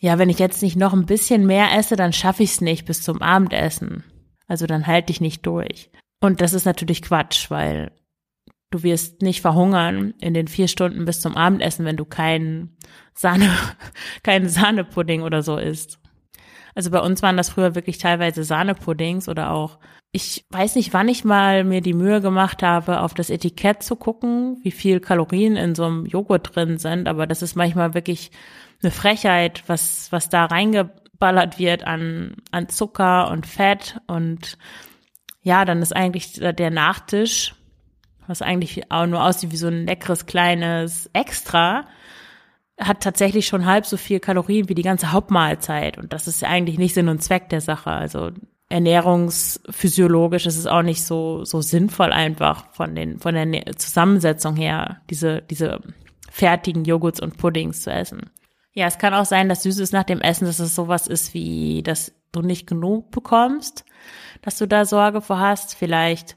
ja, 0.00 0.18
wenn 0.18 0.28
ich 0.28 0.40
jetzt 0.40 0.62
nicht 0.62 0.76
noch 0.76 0.92
ein 0.92 1.06
bisschen 1.06 1.46
mehr 1.46 1.68
esse, 1.78 1.94
dann 1.94 2.12
schaffe 2.12 2.42
ich 2.42 2.50
es 2.50 2.60
nicht 2.60 2.86
bis 2.86 3.02
zum 3.02 3.22
Abendessen. 3.22 4.02
Also 4.48 4.66
dann 4.66 4.86
halte 4.88 5.12
ich 5.12 5.20
nicht 5.20 5.46
durch. 5.46 5.90
Und 6.20 6.40
das 6.40 6.52
ist 6.52 6.66
natürlich 6.66 7.02
Quatsch, 7.02 7.50
weil 7.50 7.92
Du 8.72 8.82
wirst 8.82 9.20
nicht 9.20 9.42
verhungern 9.42 10.14
in 10.18 10.32
den 10.32 10.48
vier 10.48 10.66
Stunden 10.66 11.04
bis 11.04 11.20
zum 11.20 11.36
Abendessen, 11.36 11.84
wenn 11.84 11.98
du 11.98 12.06
keinen 12.06 12.74
Sahne, 13.12 13.50
keinen 14.22 14.48
Sahnepudding 14.48 15.22
oder 15.22 15.42
so 15.42 15.58
isst. 15.58 15.98
Also 16.74 16.90
bei 16.90 17.00
uns 17.00 17.20
waren 17.20 17.36
das 17.36 17.50
früher 17.50 17.74
wirklich 17.74 17.98
teilweise 17.98 18.44
Sahnepuddings 18.44 19.28
oder 19.28 19.50
auch, 19.50 19.78
ich 20.10 20.46
weiß 20.48 20.76
nicht, 20.76 20.94
wann 20.94 21.08
ich 21.08 21.22
mal 21.22 21.64
mir 21.64 21.82
die 21.82 21.92
Mühe 21.92 22.22
gemacht 22.22 22.62
habe, 22.62 23.00
auf 23.00 23.12
das 23.12 23.28
Etikett 23.28 23.82
zu 23.82 23.94
gucken, 23.94 24.58
wie 24.62 24.70
viel 24.70 24.98
Kalorien 25.00 25.56
in 25.56 25.74
so 25.74 25.84
einem 25.84 26.06
Joghurt 26.06 26.56
drin 26.56 26.78
sind, 26.78 27.08
aber 27.08 27.26
das 27.26 27.42
ist 27.42 27.56
manchmal 27.56 27.92
wirklich 27.92 28.30
eine 28.82 28.90
Frechheit, 28.90 29.64
was, 29.66 30.10
was 30.12 30.30
da 30.30 30.46
reingeballert 30.46 31.58
wird 31.58 31.84
an, 31.84 32.36
an 32.52 32.70
Zucker 32.70 33.30
und 33.30 33.46
Fett 33.46 34.00
und 34.06 34.56
ja, 35.42 35.66
dann 35.66 35.82
ist 35.82 35.94
eigentlich 35.94 36.40
der 36.40 36.70
Nachtisch 36.70 37.54
was 38.26 38.42
eigentlich 38.42 38.90
auch 38.90 39.06
nur 39.06 39.24
aussieht 39.24 39.52
wie 39.52 39.56
so 39.56 39.68
ein 39.68 39.86
leckeres 39.86 40.26
kleines 40.26 41.10
Extra, 41.12 41.86
hat 42.78 43.00
tatsächlich 43.00 43.46
schon 43.46 43.66
halb 43.66 43.86
so 43.86 43.96
viel 43.96 44.20
Kalorien 44.20 44.68
wie 44.68 44.74
die 44.74 44.82
ganze 44.82 45.12
Hauptmahlzeit. 45.12 45.98
Und 45.98 46.12
das 46.12 46.26
ist 46.26 46.42
eigentlich 46.44 46.78
nicht 46.78 46.94
Sinn 46.94 47.08
und 47.08 47.22
Zweck 47.22 47.48
der 47.48 47.60
Sache. 47.60 47.90
Also 47.90 48.30
ernährungsphysiologisch 48.68 50.46
ist 50.46 50.56
es 50.56 50.66
auch 50.66 50.82
nicht 50.82 51.04
so, 51.04 51.44
so 51.44 51.60
sinnvoll 51.60 52.12
einfach 52.12 52.72
von 52.72 52.94
den, 52.94 53.18
von 53.18 53.34
der 53.34 53.76
Zusammensetzung 53.76 54.56
her, 54.56 55.02
diese, 55.10 55.42
diese 55.42 55.80
fertigen 56.30 56.84
Joghurts 56.84 57.20
und 57.20 57.36
Puddings 57.36 57.82
zu 57.82 57.92
essen. 57.92 58.30
Ja, 58.72 58.86
es 58.86 58.96
kann 58.96 59.12
auch 59.12 59.26
sein, 59.26 59.50
dass 59.50 59.64
Süßes 59.64 59.92
nach 59.92 60.04
dem 60.04 60.22
Essen, 60.22 60.46
dass 60.46 60.58
es 60.58 60.74
sowas 60.74 61.06
ist 61.06 61.34
wie, 61.34 61.82
dass 61.82 62.14
du 62.32 62.40
nicht 62.40 62.66
genug 62.66 63.10
bekommst, 63.10 63.84
dass 64.40 64.56
du 64.56 64.66
da 64.66 64.86
Sorge 64.86 65.20
vor 65.20 65.38
hast. 65.38 65.74
Vielleicht 65.74 66.36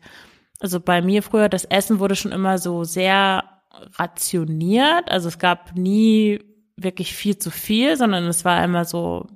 also 0.60 0.80
bei 0.80 1.02
mir 1.02 1.24
früher, 1.24 1.50
das 1.50 1.66
Essen 1.66 2.00
wurde 2.00 2.16
schon 2.16 2.32
immer 2.32 2.58
so 2.58 2.84
sehr 2.84 3.44
rationiert. 3.98 5.10
Also 5.10 5.28
es 5.28 5.40
gab 5.40 5.76
nie 5.76 6.40
wirklich 6.78 7.14
viel 7.16 7.38
zu 7.38 7.52
viel, 7.52 7.98
sondern 7.98 8.26
es 8.26 8.46
war 8.46 8.64
immer 8.64 8.86
so, 8.86 9.28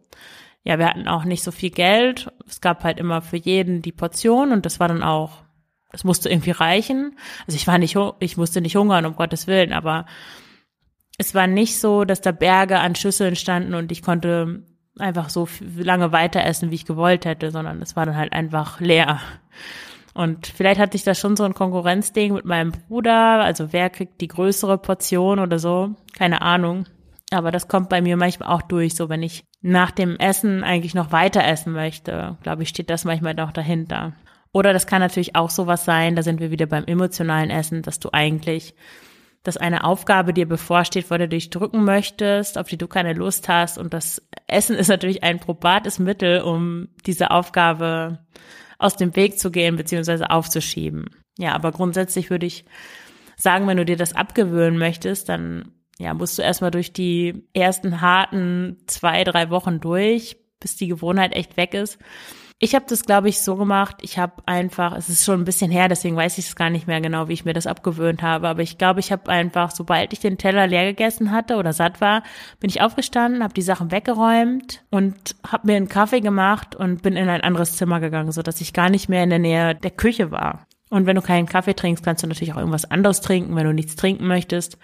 ja, 0.64 0.78
wir 0.78 0.88
hatten 0.88 1.08
auch 1.08 1.24
nicht 1.24 1.44
so 1.44 1.52
viel 1.52 1.72
Geld. 1.72 2.32
Es 2.48 2.62
gab 2.62 2.84
halt 2.84 3.00
immer 3.00 3.22
für 3.22 3.38
jeden 3.38 3.82
die 3.82 3.92
Portion 3.92 4.52
und 4.52 4.66
das 4.66 4.80
war 4.80 4.88
dann 4.88 5.04
auch, 5.04 5.44
das 5.92 6.04
musste 6.04 6.30
irgendwie 6.30 6.52
reichen. 6.52 7.18
Also 7.48 7.56
ich 7.56 7.68
war 7.68 7.78
nicht, 7.78 7.98
ich 8.20 8.38
musste 8.38 8.62
nicht 8.62 8.76
hungern, 8.76 9.06
um 9.06 9.16
Gottes 9.16 9.48
Willen, 9.48 9.74
aber 9.74 10.06
es 11.18 11.36
war 11.36 11.48
nicht 11.48 11.80
so, 11.80 12.06
dass 12.06 12.22
da 12.22 12.32
Berge 12.32 12.80
an 12.80 12.96
Schüsseln 12.96 13.36
standen 13.36 13.74
und 13.74 13.92
ich 13.92 14.02
konnte 14.02 14.64
einfach 14.98 15.30
so 15.30 15.48
lange 15.78 16.12
weiter 16.12 16.44
essen, 16.44 16.72
wie 16.72 16.76
ich 16.76 16.86
gewollt 16.86 17.26
hätte, 17.26 17.52
sondern 17.52 17.82
es 17.82 17.96
war 17.96 18.06
dann 18.06 18.18
halt 18.18 18.34
einfach 18.34 18.80
leer. 18.80 19.20
Und 20.14 20.48
vielleicht 20.48 20.80
hatte 20.80 20.98
ich 20.98 21.04
da 21.04 21.14
schon 21.14 21.36
so 21.36 21.44
ein 21.44 21.54
Konkurrenzding 21.54 22.34
mit 22.34 22.46
meinem 22.46 22.72
Bruder, 22.72 23.42
also 23.42 23.72
wer 23.72 23.90
kriegt 23.90 24.22
die 24.22 24.28
größere 24.28 24.78
Portion 24.78 25.40
oder 25.40 25.60
so, 25.60 25.96
keine 26.18 26.42
Ahnung. 26.42 26.86
Aber 27.32 27.52
das 27.52 27.68
kommt 27.68 27.90
bei 27.90 28.02
mir 28.02 28.18
manchmal 28.18 28.50
auch 28.50 28.64
durch, 28.64 28.96
so 28.96 29.08
wenn 29.08 29.22
ich 29.22 29.46
nach 29.62 29.92
dem 29.92 30.16
Essen 30.18 30.64
eigentlich 30.64 30.96
noch 30.96 31.12
weiter 31.12 31.44
essen 31.44 31.74
möchte, 31.74 32.38
glaube 32.42 32.64
ich, 32.64 32.70
steht 32.70 32.90
das 32.90 33.06
manchmal 33.06 33.36
noch 33.36 33.52
dahinter. 33.52 34.14
Oder 34.52 34.74
das 34.74 34.88
kann 34.88 35.00
natürlich 35.00 35.36
auch 35.36 35.52
sowas 35.52 35.86
sein, 35.86 36.16
da 36.16 36.24
sind 36.24 36.40
wir 36.40 36.50
wieder 36.50 36.66
beim 36.66 36.86
emotionalen 36.86 37.52
Essen, 37.52 37.84
dass 37.84 38.00
du 38.00 38.10
eigentlich, 38.12 38.74
dass 39.44 39.58
eine 39.58 39.84
Aufgabe 39.84 40.34
dir 40.34 40.48
bevorsteht, 40.48 41.06
vor 41.06 41.20
der 41.20 41.28
du 41.28 41.36
dich 41.36 41.52
drücken 41.52 41.84
möchtest, 41.84 42.58
auf 42.58 42.68
die 42.68 42.78
du 42.78 42.88
keine 42.88 43.14
Lust 43.14 43.48
hast. 43.48 43.78
Und 43.78 43.94
das 43.94 44.28
Essen 44.48 44.76
ist 44.76 44.88
natürlich 44.88 45.24
ein 45.24 45.40
probates 45.40 46.00
Mittel, 46.00 46.42
um 46.42 46.88
diese 47.06 47.30
Aufgabe 47.30 48.20
aus 48.80 48.96
dem 48.96 49.16
Weg 49.16 49.38
zu 49.38 49.52
gehen 49.52 49.76
beziehungsweise 49.76 50.32
aufzuschieben. 50.32 51.10
Ja, 51.38 51.54
aber 51.54 51.72
grundsätzlich 51.72 52.30
würde 52.30 52.48
ich 52.48 52.66
sagen, 53.38 53.68
wenn 53.68 53.78
du 53.78 53.86
dir 53.86 53.98
das 53.98 54.16
abgewöhnen 54.16 54.80
möchtest, 54.80 55.30
dann 55.30 55.74
ja, 56.00 56.14
musst 56.14 56.38
du 56.38 56.42
erstmal 56.42 56.72
durch 56.72 56.94
die 56.94 57.44
ersten 57.54 58.02
harten 58.02 58.78
zwei, 58.88 59.24
drei 59.26 59.50
Wochen 59.50 59.80
durch, 59.80 60.38
bis 60.60 60.78
die 60.78 60.88
Gewohnheit 60.88 61.34
echt 61.36 61.58
weg 61.58 61.74
ist. 61.74 62.00
Ich 62.62 62.76
habe 62.76 62.86
das, 62.90 63.04
glaube 63.04 63.30
ich, 63.30 63.40
so 63.40 63.56
gemacht. 63.56 64.00
Ich 64.02 64.18
habe 64.18 64.34
einfach, 64.46 64.94
es 64.94 65.08
ist 65.08 65.24
schon 65.24 65.40
ein 65.40 65.46
bisschen 65.46 65.72
her, 65.72 65.88
deswegen 65.88 66.18
weiß 66.18 66.38
ich 66.38 66.48
es 66.48 66.58
gar 66.58 66.70
nicht 66.70 66.88
mehr 66.88 67.00
genau, 67.00 67.30
wie 67.30 67.34
ich 67.34 67.46
mir 67.46 67.54
das 67.54 67.68
abgewöhnt 67.68 68.22
habe. 68.22 68.50
Aber 68.50 68.62
ich 68.62 68.78
glaube, 68.78 69.00
ich 69.00 69.14
habe 69.14 69.32
einfach, 69.32 69.72
sobald 69.72 70.12
ich 70.12 70.20
den 70.20 70.38
Teller 70.38 70.68
leer 70.68 70.84
gegessen 70.84 71.32
hatte 71.32 71.56
oder 71.56 71.72
satt 71.72 72.02
war, 72.02 72.22
bin 72.60 72.70
ich 72.70 72.82
aufgestanden, 72.82 73.44
habe 73.44 73.54
die 73.54 73.62
Sachen 73.62 73.92
weggeräumt 73.92 74.84
und 74.90 75.38
habe 75.48 75.68
mir 75.68 75.78
einen 75.78 75.88
Kaffee 75.88 76.20
gemacht 76.20 76.76
und 76.76 77.02
bin 77.02 77.16
in 77.16 77.30
ein 77.30 77.42
anderes 77.42 77.78
Zimmer 77.78 78.02
gegangen, 78.02 78.34
so 78.34 78.42
dass 78.42 78.60
ich 78.60 78.74
gar 78.74 78.90
nicht 78.90 79.08
mehr 79.08 79.24
in 79.24 79.30
der 79.30 79.40
Nähe 79.40 79.76
der 79.76 79.92
Küche 79.92 80.30
war. 80.32 80.68
Und 80.90 81.06
wenn 81.06 81.16
du 81.16 81.22
keinen 81.22 81.46
Kaffee 81.46 81.76
trinkst, 81.76 82.04
kannst 82.04 82.24
du 82.24 82.28
natürlich 82.28 82.52
auch 82.54 82.58
irgendwas 82.58 82.90
anderes 82.90 83.22
trinken, 83.22 83.56
wenn 83.56 83.66
du 83.66 83.74
nichts 83.74 83.96
trinken 83.96 84.26
möchtest. 84.26 84.80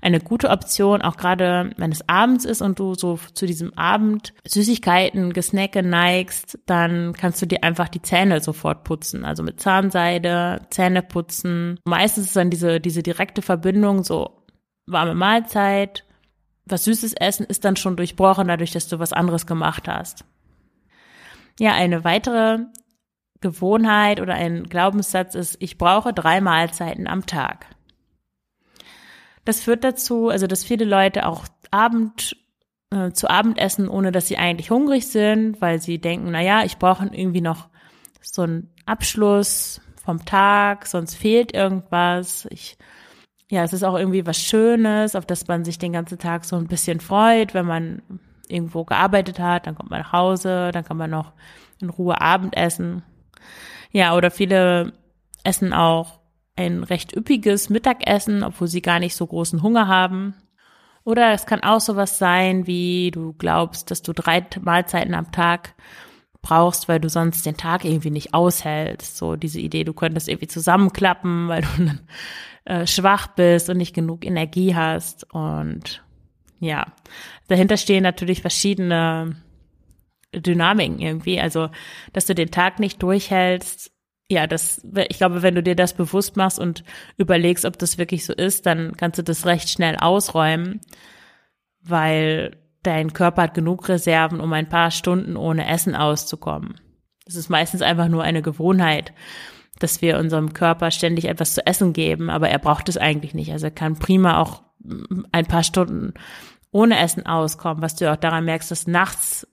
Eine 0.00 0.18
gute 0.20 0.48
Option, 0.48 1.02
auch 1.02 1.16
gerade 1.16 1.70
wenn 1.76 1.92
es 1.92 2.08
abends 2.08 2.46
ist 2.46 2.62
und 2.62 2.78
du 2.78 2.94
so 2.94 3.18
zu 3.34 3.44
diesem 3.44 3.74
Abend 3.74 4.32
Süßigkeiten, 4.46 5.34
Gesnacke 5.34 5.82
neigst, 5.82 6.58
dann 6.64 7.12
kannst 7.12 7.42
du 7.42 7.46
dir 7.46 7.62
einfach 7.62 7.88
die 7.88 8.00
Zähne 8.00 8.40
sofort 8.40 8.84
putzen. 8.84 9.26
Also 9.26 9.42
mit 9.42 9.60
Zahnseide, 9.60 10.62
Zähne 10.70 11.02
putzen. 11.02 11.78
Meistens 11.84 12.26
ist 12.26 12.36
dann 12.36 12.48
diese, 12.48 12.80
diese 12.80 13.02
direkte 13.02 13.42
Verbindung, 13.42 14.02
so 14.02 14.46
warme 14.86 15.14
Mahlzeit, 15.14 16.04
was 16.64 16.84
Süßes 16.84 17.14
essen, 17.14 17.44
ist 17.44 17.64
dann 17.64 17.76
schon 17.76 17.96
durchbrochen, 17.96 18.48
dadurch, 18.48 18.72
dass 18.72 18.88
du 18.88 18.98
was 18.98 19.12
anderes 19.12 19.46
gemacht 19.46 19.88
hast. 19.88 20.24
Ja, 21.58 21.74
eine 21.74 22.04
weitere 22.04 22.60
Gewohnheit 23.40 24.20
oder 24.20 24.34
ein 24.34 24.64
Glaubenssatz 24.64 25.34
ist, 25.34 25.56
ich 25.60 25.78
brauche 25.78 26.12
drei 26.12 26.40
Mahlzeiten 26.40 27.06
am 27.06 27.26
Tag. 27.26 27.66
Das 29.44 29.60
führt 29.60 29.84
dazu, 29.84 30.28
also 30.28 30.46
dass 30.46 30.64
viele 30.64 30.84
Leute 30.84 31.26
auch 31.26 31.44
Abend 31.70 32.36
äh, 32.90 33.12
zu 33.12 33.30
Abend 33.30 33.58
essen, 33.58 33.88
ohne 33.88 34.12
dass 34.12 34.28
sie 34.28 34.36
eigentlich 34.36 34.70
hungrig 34.70 35.08
sind, 35.08 35.60
weil 35.60 35.80
sie 35.80 35.98
denken, 35.98 36.30
na 36.30 36.42
ja, 36.42 36.64
ich 36.64 36.78
brauche 36.78 37.06
irgendwie 37.06 37.40
noch 37.40 37.68
so 38.20 38.42
einen 38.42 38.70
Abschluss 38.86 39.80
vom 40.04 40.24
Tag, 40.24 40.86
sonst 40.86 41.14
fehlt 41.14 41.54
irgendwas. 41.54 42.46
Ich, 42.50 42.76
ja, 43.48 43.62
es 43.64 43.72
ist 43.72 43.84
auch 43.84 43.98
irgendwie 43.98 44.26
was 44.26 44.38
Schönes, 44.38 45.16
auf 45.16 45.24
das 45.24 45.46
man 45.48 45.64
sich 45.64 45.78
den 45.78 45.92
ganzen 45.92 46.18
Tag 46.18 46.44
so 46.44 46.56
ein 46.56 46.66
bisschen 46.66 47.00
freut, 47.00 47.54
wenn 47.54 47.66
man 47.66 48.02
irgendwo 48.48 48.84
gearbeitet 48.84 49.38
hat, 49.38 49.66
dann 49.66 49.74
kommt 49.74 49.90
man 49.90 50.00
nach 50.00 50.12
Hause, 50.12 50.70
dann 50.72 50.84
kann 50.84 50.96
man 50.96 51.10
noch 51.10 51.32
in 51.80 51.88
Ruhe 51.88 52.20
Abend 52.20 52.56
essen. 52.56 53.02
Ja, 53.92 54.16
oder 54.16 54.30
viele 54.30 54.92
essen 55.44 55.72
auch 55.72 56.20
ein 56.56 56.82
recht 56.82 57.16
üppiges 57.16 57.70
Mittagessen, 57.70 58.42
obwohl 58.42 58.68
sie 58.68 58.82
gar 58.82 58.98
nicht 58.98 59.16
so 59.16 59.26
großen 59.26 59.62
Hunger 59.62 59.88
haben. 59.88 60.34
Oder 61.04 61.32
es 61.32 61.46
kann 61.46 61.62
auch 61.62 61.80
sowas 61.80 62.18
sein, 62.18 62.66
wie 62.66 63.10
du 63.10 63.32
glaubst, 63.32 63.90
dass 63.90 64.02
du 64.02 64.12
drei 64.12 64.44
Mahlzeiten 64.60 65.14
am 65.14 65.32
Tag 65.32 65.74
brauchst, 66.42 66.88
weil 66.88 67.00
du 67.00 67.08
sonst 67.08 67.44
den 67.44 67.56
Tag 67.56 67.84
irgendwie 67.84 68.10
nicht 68.10 68.34
aushältst. 68.34 69.16
So 69.16 69.36
diese 69.36 69.60
Idee, 69.60 69.84
du 69.84 69.94
könntest 69.94 70.28
irgendwie 70.28 70.48
zusammenklappen, 70.48 71.48
weil 71.48 71.62
du 71.62 71.68
dann 71.84 72.00
äh, 72.64 72.86
schwach 72.86 73.28
bist 73.28 73.70
und 73.70 73.78
nicht 73.78 73.94
genug 73.94 74.24
Energie 74.24 74.74
hast. 74.74 75.32
Und 75.32 76.02
ja, 76.58 76.86
dahinter 77.48 77.76
stehen 77.76 78.02
natürlich 78.02 78.42
verschiedene 78.42 79.36
Dynamiken 80.34 80.98
irgendwie. 81.00 81.40
Also, 81.40 81.70
dass 82.12 82.26
du 82.26 82.34
den 82.34 82.50
Tag 82.50 82.78
nicht 82.78 83.02
durchhältst. 83.02 83.92
Ja, 84.28 84.46
das, 84.46 84.86
ich 85.08 85.16
glaube, 85.16 85.42
wenn 85.42 85.56
du 85.56 85.62
dir 85.62 85.74
das 85.74 85.94
bewusst 85.94 86.36
machst 86.36 86.58
und 86.60 86.84
überlegst, 87.16 87.64
ob 87.64 87.78
das 87.78 87.98
wirklich 87.98 88.24
so 88.24 88.32
ist, 88.32 88.64
dann 88.64 88.96
kannst 88.96 89.18
du 89.18 89.24
das 89.24 89.44
recht 89.44 89.68
schnell 89.68 89.96
ausräumen, 89.96 90.80
weil 91.82 92.56
dein 92.82 93.12
Körper 93.12 93.42
hat 93.42 93.54
genug 93.54 93.88
Reserven, 93.88 94.40
um 94.40 94.52
ein 94.52 94.68
paar 94.68 94.92
Stunden 94.92 95.36
ohne 95.36 95.68
Essen 95.68 95.96
auszukommen. 95.96 96.80
Das 97.24 97.34
ist 97.34 97.48
meistens 97.48 97.82
einfach 97.82 98.08
nur 98.08 98.22
eine 98.22 98.42
Gewohnheit, 98.42 99.12
dass 99.78 100.02
wir 100.02 100.18
unserem 100.18 100.52
Körper 100.52 100.90
ständig 100.90 101.26
etwas 101.26 101.54
zu 101.54 101.66
essen 101.66 101.92
geben, 101.92 102.30
aber 102.30 102.48
er 102.48 102.58
braucht 102.58 102.88
es 102.88 102.96
eigentlich 102.96 103.34
nicht. 103.34 103.52
Also 103.52 103.66
er 103.66 103.72
kann 103.72 103.98
prima 103.98 104.38
auch 104.38 104.62
ein 105.32 105.46
paar 105.46 105.62
Stunden 105.62 106.14
ohne 106.70 106.98
Essen 106.98 107.26
auskommen, 107.26 107.82
was 107.82 107.96
du 107.96 108.10
auch 108.10 108.16
daran 108.16 108.44
merkst, 108.44 108.70
dass 108.70 108.86
nachts 108.86 109.46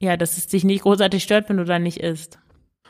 ja, 0.00 0.16
dass 0.16 0.36
es 0.36 0.46
dich 0.46 0.64
nicht 0.64 0.82
großartig 0.82 1.22
stört, 1.22 1.48
wenn 1.48 1.56
du 1.56 1.64
da 1.64 1.78
nicht 1.78 1.98
isst. 1.98 2.38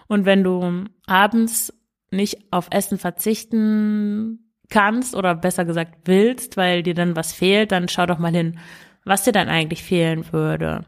Und 0.07 0.25
wenn 0.25 0.43
du 0.43 0.85
abends 1.07 1.73
nicht 2.11 2.53
auf 2.53 2.69
Essen 2.71 2.99
verzichten 2.99 4.51
kannst 4.71 5.15
oder 5.15 5.35
besser 5.35 5.65
gesagt 5.65 5.95
willst, 6.05 6.57
weil 6.57 6.83
dir 6.83 6.95
dann 6.95 7.17
was 7.17 7.33
fehlt, 7.33 7.73
dann 7.73 7.89
schau 7.89 8.07
doch 8.07 8.19
mal 8.19 8.33
hin, 8.33 8.59
was 9.05 9.25
dir 9.25 9.33
dann 9.33 9.49
eigentlich 9.49 9.83
fehlen 9.83 10.33
würde. 10.33 10.85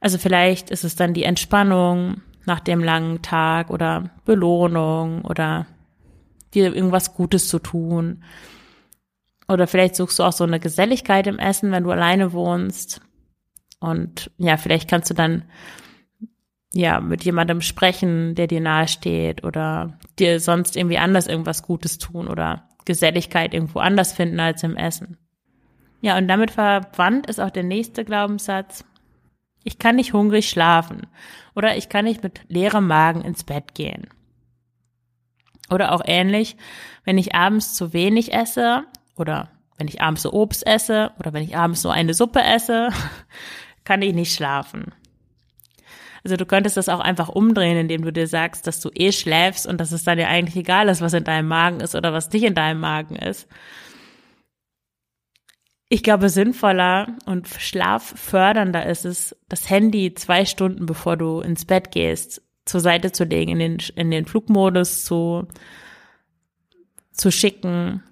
Also 0.00 0.18
vielleicht 0.18 0.70
ist 0.70 0.84
es 0.84 0.96
dann 0.96 1.14
die 1.14 1.24
Entspannung 1.24 2.20
nach 2.44 2.60
dem 2.60 2.82
langen 2.82 3.22
Tag 3.22 3.70
oder 3.70 4.10
Belohnung 4.24 5.22
oder 5.22 5.66
dir 6.54 6.74
irgendwas 6.74 7.14
Gutes 7.14 7.48
zu 7.48 7.58
tun. 7.58 8.22
Oder 9.48 9.66
vielleicht 9.66 9.96
suchst 9.96 10.18
du 10.18 10.22
auch 10.22 10.32
so 10.32 10.44
eine 10.44 10.60
Geselligkeit 10.60 11.26
im 11.26 11.38
Essen, 11.38 11.72
wenn 11.72 11.84
du 11.84 11.90
alleine 11.90 12.32
wohnst. 12.32 13.00
Und 13.86 14.32
ja, 14.36 14.56
vielleicht 14.56 14.90
kannst 14.90 15.10
du 15.10 15.14
dann 15.14 15.44
ja 16.72 17.00
mit 17.00 17.24
jemandem 17.24 17.60
sprechen, 17.60 18.34
der 18.34 18.48
dir 18.48 18.60
nahesteht 18.60 19.44
oder 19.44 19.96
dir 20.18 20.40
sonst 20.40 20.76
irgendwie 20.76 20.98
anders 20.98 21.28
irgendwas 21.28 21.62
Gutes 21.62 21.98
tun 21.98 22.26
oder 22.26 22.68
Geselligkeit 22.84 23.54
irgendwo 23.54 23.78
anders 23.78 24.12
finden 24.12 24.40
als 24.40 24.64
im 24.64 24.76
Essen. 24.76 25.18
Ja, 26.00 26.18
und 26.18 26.26
damit 26.26 26.50
verwandt 26.50 27.28
ist 27.28 27.40
auch 27.40 27.50
der 27.50 27.62
nächste 27.62 28.04
Glaubenssatz. 28.04 28.84
Ich 29.62 29.78
kann 29.78 29.96
nicht 29.96 30.12
hungrig 30.12 30.50
schlafen 30.50 31.06
oder 31.54 31.76
ich 31.76 31.88
kann 31.88 32.06
nicht 32.06 32.24
mit 32.24 32.40
leerem 32.48 32.88
Magen 32.88 33.22
ins 33.22 33.44
Bett 33.44 33.74
gehen. 33.74 34.08
Oder 35.70 35.92
auch 35.92 36.02
ähnlich, 36.04 36.56
wenn 37.04 37.18
ich 37.18 37.36
abends 37.36 37.74
zu 37.74 37.92
wenig 37.92 38.32
esse 38.32 38.84
oder 39.16 39.50
wenn 39.78 39.88
ich 39.88 40.00
abends 40.00 40.22
so 40.22 40.32
Obst 40.32 40.66
esse 40.66 41.12
oder 41.18 41.32
wenn 41.32 41.42
ich 41.42 41.56
abends 41.56 41.82
so 41.82 41.90
eine 41.90 42.14
Suppe 42.14 42.42
esse, 42.42 42.88
kann 43.86 44.02
ich 44.02 44.12
nicht 44.12 44.34
schlafen. 44.34 44.92
Also 46.24 46.36
du 46.36 46.44
könntest 46.44 46.76
das 46.76 46.88
auch 46.88 46.98
einfach 46.98 47.28
umdrehen, 47.28 47.78
indem 47.78 48.02
du 48.02 48.12
dir 48.12 48.26
sagst, 48.26 48.66
dass 48.66 48.80
du 48.80 48.90
eh 48.92 49.12
schläfst 49.12 49.64
und 49.64 49.80
dass 49.80 49.92
es 49.92 50.02
dann 50.02 50.18
ja 50.18 50.26
eigentlich 50.26 50.56
egal 50.56 50.88
ist, 50.88 51.00
was 51.00 51.14
in 51.14 51.22
deinem 51.22 51.46
Magen 51.46 51.78
ist 51.78 51.94
oder 51.94 52.12
was 52.12 52.32
nicht 52.32 52.42
in 52.42 52.54
deinem 52.54 52.80
Magen 52.80 53.14
ist. 53.14 53.46
Ich 55.88 56.02
glaube, 56.02 56.30
sinnvoller 56.30 57.16
und 57.26 57.46
schlaffördernder 57.46 58.84
ist 58.86 59.04
es, 59.04 59.36
das 59.48 59.70
Handy 59.70 60.14
zwei 60.14 60.44
Stunden 60.44 60.84
bevor 60.84 61.16
du 61.16 61.40
ins 61.40 61.64
Bett 61.64 61.92
gehst, 61.92 62.42
zur 62.64 62.80
Seite 62.80 63.12
zu 63.12 63.22
legen, 63.22 63.52
in 63.52 63.58
den, 63.60 63.78
in 63.94 64.10
den 64.10 64.26
Flugmodus 64.26 65.04
zu, 65.04 65.46
zu 67.12 67.30
schicken 67.30 68.02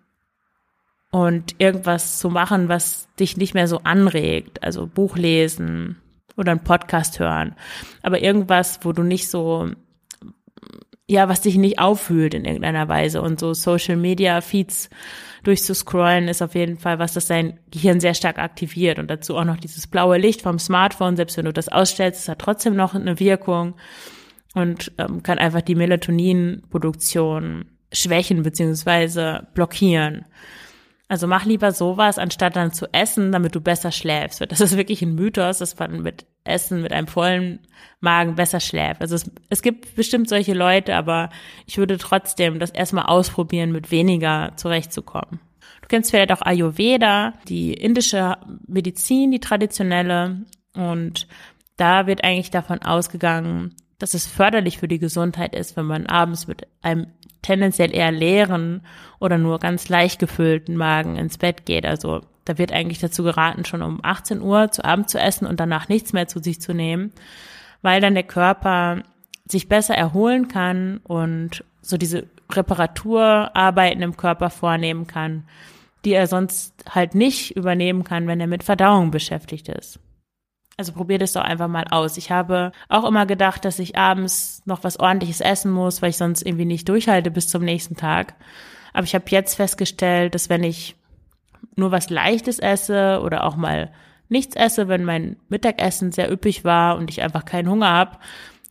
und 1.15 1.55
irgendwas 1.59 2.19
zu 2.19 2.29
machen, 2.29 2.69
was 2.69 3.07
dich 3.21 3.37
nicht 3.37 3.55
mehr 3.55 3.69
so 3.69 3.79
anregt, 3.85 4.65
also 4.65 4.89
Buch 4.89 5.17
lesen 5.17 6.03
oder 6.37 6.51
einen 6.51 6.65
Podcast 6.65 7.21
hören, 7.21 7.55
aber 8.03 8.21
irgendwas, 8.21 8.81
wo 8.83 8.91
du 8.91 9.05
nicht 9.05 9.29
so 9.29 9.71
ja, 11.07 11.29
was 11.29 11.43
dich 11.43 11.57
nicht 11.57 11.79
auffühlt 11.79 12.35
in 12.35 12.47
irgendeiner 12.47 12.89
Weise. 12.89 13.21
Und 13.21 13.39
so 13.39 13.53
Social 13.53 13.97
Media 13.97 14.41
Feeds 14.41 14.89
durchzuscrollen 15.45 16.29
ist 16.29 16.41
auf 16.43 16.55
jeden 16.55 16.79
Fall 16.79 16.99
was, 16.99 17.13
das 17.13 17.27
dein 17.27 17.61
Gehirn 17.71 18.01
sehr 18.01 18.15
stark 18.15 18.39
aktiviert. 18.39 18.99
Und 18.99 19.09
dazu 19.09 19.37
auch 19.37 19.45
noch 19.45 19.59
dieses 19.59 19.87
blaue 19.87 20.17
Licht 20.17 20.43
vom 20.43 20.59
Smartphone, 20.59 21.15
selbst 21.15 21.37
wenn 21.37 21.45
du 21.45 21.53
das 21.53 21.69
ausstellst, 21.69 22.23
es 22.23 22.29
hat 22.29 22.39
trotzdem 22.39 22.75
noch 22.75 22.95
eine 22.95 23.21
Wirkung 23.21 23.75
und 24.55 24.93
ähm, 24.97 25.23
kann 25.23 25.39
einfach 25.39 25.61
die 25.61 25.75
Melatoninproduktion 25.75 27.67
schwächen 27.93 28.43
beziehungsweise 28.43 29.47
blockieren. 29.53 30.25
Also 31.09 31.27
mach 31.27 31.45
lieber 31.45 31.73
sowas, 31.73 32.19
anstatt 32.19 32.57
dann 32.57 32.73
zu 32.73 32.87
essen, 32.93 33.31
damit 33.31 33.55
du 33.55 33.61
besser 33.61 33.93
schläfst. 33.93 34.41
Das 34.49 34.61
ist 34.61 34.77
wirklich 34.77 35.03
ein 35.03 35.15
Mythos, 35.15 35.59
dass 35.59 35.79
man 35.79 36.03
mit 36.03 36.25
Essen, 36.45 36.83
mit 36.83 36.93
einem 36.93 37.09
vollen 37.09 37.61
Magen 38.01 38.37
besser 38.37 38.61
schläft. 38.61 39.03
Also 39.03 39.15
es, 39.17 39.31
es 39.51 39.61
gibt 39.61 39.95
bestimmt 39.97 40.29
solche 40.29 40.55
Leute, 40.55 40.97
aber 40.97 41.29
ich 41.67 41.77
würde 41.77 41.99
trotzdem 41.99 42.59
das 42.59 42.71
erstmal 42.71 43.07
ausprobieren, 43.07 43.73
mit 43.73 43.91
weniger 43.91 44.53
zurechtzukommen. 44.57 45.41
Du 45.83 45.89
kennst 45.89 46.11
vielleicht 46.11 46.33
auch 46.33 46.41
Ayurveda, 46.41 47.35
die 47.49 47.75
indische 47.75 48.39
Medizin, 48.67 49.31
die 49.31 49.41
traditionelle. 49.41 50.47
Und 50.75 51.27
da 51.77 52.07
wird 52.07 52.25
eigentlich 52.25 52.51
davon 52.51 52.81
ausgegangen, 52.81 53.75
dass 53.99 54.15
es 54.15 54.27
förderlich 54.27 54.79
für 54.79 54.89
die 54.89 54.99
Gesundheit 54.99 55.55
ist, 55.55 55.77
wenn 55.77 55.87
man 55.87 56.07
abends 56.07 56.47
mit 56.47 56.67
einem 56.83 57.07
tendenziell 57.43 57.95
eher 57.95 58.11
leeren 58.11 58.83
oder 59.21 59.39
nur 59.39 59.59
ganz 59.59 59.89
leicht 59.89 60.19
gefüllten 60.19 60.77
Magen 60.77 61.17
ins 61.17 61.39
Bett 61.39 61.67
geht. 61.67 61.87
Also 61.87 62.23
da 62.45 62.59
wird 62.59 62.73
eigentlich 62.73 62.99
dazu 62.99 63.23
geraten, 63.23 63.65
schon 63.65 63.83
um 63.83 64.01
18 64.03 64.41
Uhr 64.41 64.71
zu 64.71 64.85
Abend 64.85 65.09
zu 65.09 65.19
essen 65.19 65.47
und 65.47 65.61
danach 65.61 65.89
nichts 65.89 66.13
mehr 66.13 66.27
zu 66.27 66.41
sich 66.41 66.61
zu 66.61 66.75
nehmen, 66.75 67.13
weil 67.83 68.01
dann 68.01 68.15
der 68.15 68.25
Körper 68.25 69.03
sich 69.47 69.69
besser 69.69 69.95
erholen 69.95 70.49
kann 70.49 70.99
und 71.05 71.65
so 71.83 71.97
diese 71.97 72.27
Reparaturarbeiten 72.51 74.03
im 74.03 74.17
Körper 74.17 74.51
vornehmen 74.51 75.07
kann, 75.07 75.45
die 76.05 76.13
er 76.13 76.27
sonst 76.27 76.75
halt 76.89 77.15
nicht 77.15 77.57
übernehmen 77.57 78.05
kann, 78.05 78.27
wenn 78.27 78.41
er 78.41 78.47
mit 78.47 78.63
Verdauung 78.63 79.11
beschäftigt 79.11 79.69
ist. 79.69 79.99
Also 80.77 80.93
probier 80.93 81.19
das 81.19 81.33
doch 81.33 81.43
einfach 81.43 81.69
mal 81.69 81.85
aus. 81.91 82.17
Ich 82.17 82.31
habe 82.31 82.73
auch 82.89 83.05
immer 83.05 83.27
gedacht, 83.27 83.65
dass 83.65 83.79
ich 83.79 83.97
abends 83.97 84.63
noch 84.65 84.83
was 84.83 84.99
ordentliches 84.99 85.41
essen 85.41 85.71
muss, 85.71 86.03
weil 86.03 86.11
ich 86.11 86.17
sonst 86.17 86.43
irgendwie 86.43 86.65
nicht 86.65 86.89
durchhalte 86.89 87.31
bis 87.31 87.49
zum 87.49 87.65
nächsten 87.65 87.97
Tag. 87.97 88.35
Aber 88.93 89.05
ich 89.05 89.15
habe 89.15 89.25
jetzt 89.29 89.55
festgestellt, 89.55 90.35
dass 90.35 90.49
wenn 90.49 90.65
ich 90.65 90.97
nur 91.77 91.93
was 91.93 92.11
Leichtes 92.11 92.59
esse 92.59 93.21
oder 93.23 93.45
auch 93.45 93.57
mal 93.57 93.93
nichts 94.29 94.57
esse, 94.57 94.89
wenn 94.89 95.05
mein 95.05 95.37
Mittagessen 95.49 96.13
sehr 96.13 96.31
üppig 96.31 96.65
war 96.65 96.97
und 96.97 97.11
ich 97.11 97.23
einfach 97.23 97.45
keinen 97.45 97.69
Hunger 97.69 97.91
habe, 97.91 98.19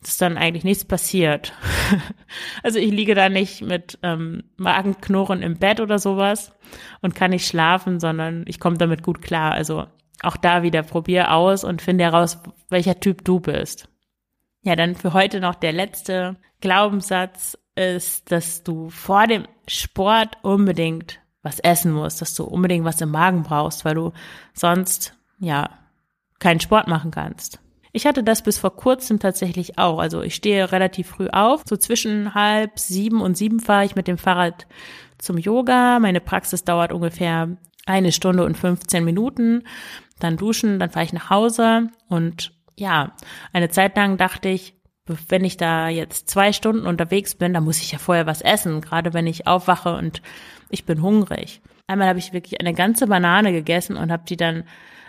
dass 0.02 0.18
dann 0.18 0.36
eigentlich 0.36 0.64
nichts 0.64 0.84
passiert. 0.84 1.54
also 2.62 2.78
ich 2.78 2.90
liege 2.90 3.14
da 3.14 3.28
nicht 3.28 3.62
mit 3.62 3.98
ähm, 4.02 4.44
Magenknurren 4.56 5.42
im 5.42 5.56
Bett 5.56 5.80
oder 5.80 5.98
sowas 5.98 6.52
und 7.00 7.14
kann 7.14 7.30
nicht 7.30 7.46
schlafen, 7.46 8.00
sondern 8.00 8.44
ich 8.46 8.60
komme 8.60 8.76
damit 8.76 9.02
gut 9.02 9.22
klar. 9.22 9.52
Also 9.52 9.86
auch 10.22 10.36
da 10.36 10.62
wieder 10.62 10.82
probier 10.82 11.32
aus 11.32 11.64
und 11.64 11.82
finde 11.82 12.04
heraus, 12.04 12.38
welcher 12.70 13.00
Typ 13.00 13.24
du 13.24 13.40
bist. 13.40 13.88
Ja, 14.62 14.76
dann 14.76 14.94
für 14.94 15.12
heute 15.12 15.40
noch 15.40 15.54
der 15.54 15.72
letzte 15.72 16.36
Glaubenssatz 16.60 17.58
ist, 17.74 18.30
dass 18.30 18.62
du 18.62 18.88
vor 18.88 19.26
dem 19.26 19.46
Sport 19.66 20.38
unbedingt 20.42 21.20
was 21.42 21.60
essen 21.60 21.92
musst, 21.92 22.22
dass 22.22 22.34
du 22.34 22.44
unbedingt 22.44 22.84
was 22.84 23.00
im 23.00 23.10
Magen 23.10 23.42
brauchst, 23.42 23.84
weil 23.84 23.94
du 23.94 24.12
sonst, 24.54 25.14
ja, 25.38 25.68
keinen 26.38 26.60
Sport 26.60 26.88
machen 26.88 27.10
kannst. 27.10 27.60
Ich 27.92 28.06
hatte 28.06 28.24
das 28.24 28.42
bis 28.42 28.58
vor 28.58 28.74
kurzem 28.74 29.20
tatsächlich 29.20 29.78
auch. 29.78 29.98
Also 29.98 30.22
ich 30.22 30.34
stehe 30.34 30.72
relativ 30.72 31.08
früh 31.08 31.28
auf. 31.28 31.62
So 31.68 31.76
zwischen 31.76 32.34
halb 32.34 32.78
sieben 32.78 33.20
und 33.20 33.36
sieben 33.36 33.60
fahre 33.60 33.84
ich 33.84 33.94
mit 33.94 34.08
dem 34.08 34.18
Fahrrad 34.18 34.66
zum 35.18 35.38
Yoga. 35.38 36.00
Meine 36.00 36.20
Praxis 36.20 36.64
dauert 36.64 36.92
ungefähr 36.92 37.56
eine 37.86 38.10
Stunde 38.10 38.44
und 38.44 38.56
15 38.56 39.04
Minuten. 39.04 39.62
Dann 40.20 40.36
duschen, 40.36 40.78
dann 40.78 40.90
fahre 40.90 41.04
ich 41.04 41.12
nach 41.12 41.30
Hause. 41.30 41.88
Und 42.08 42.52
ja, 42.76 43.12
eine 43.52 43.68
Zeit 43.68 43.96
lang 43.96 44.16
dachte 44.16 44.48
ich, 44.48 44.74
wenn 45.28 45.44
ich 45.44 45.56
da 45.56 45.88
jetzt 45.88 46.30
zwei 46.30 46.52
Stunden 46.52 46.86
unterwegs 46.86 47.34
bin, 47.34 47.52
dann 47.52 47.64
muss 47.64 47.80
ich 47.80 47.92
ja 47.92 47.98
vorher 47.98 48.26
was 48.26 48.40
essen, 48.40 48.80
gerade 48.80 49.12
wenn 49.12 49.26
ich 49.26 49.46
aufwache 49.46 49.96
und 49.96 50.22
ich 50.70 50.86
bin 50.86 51.02
hungrig. 51.02 51.60
Einmal 51.86 52.08
habe 52.08 52.18
ich 52.18 52.32
wirklich 52.32 52.60
eine 52.60 52.72
ganze 52.72 53.06
Banane 53.06 53.52
gegessen 53.52 53.96
und 53.96 54.10
habe 54.10 54.24
die 54.26 54.38
dann 54.38 54.64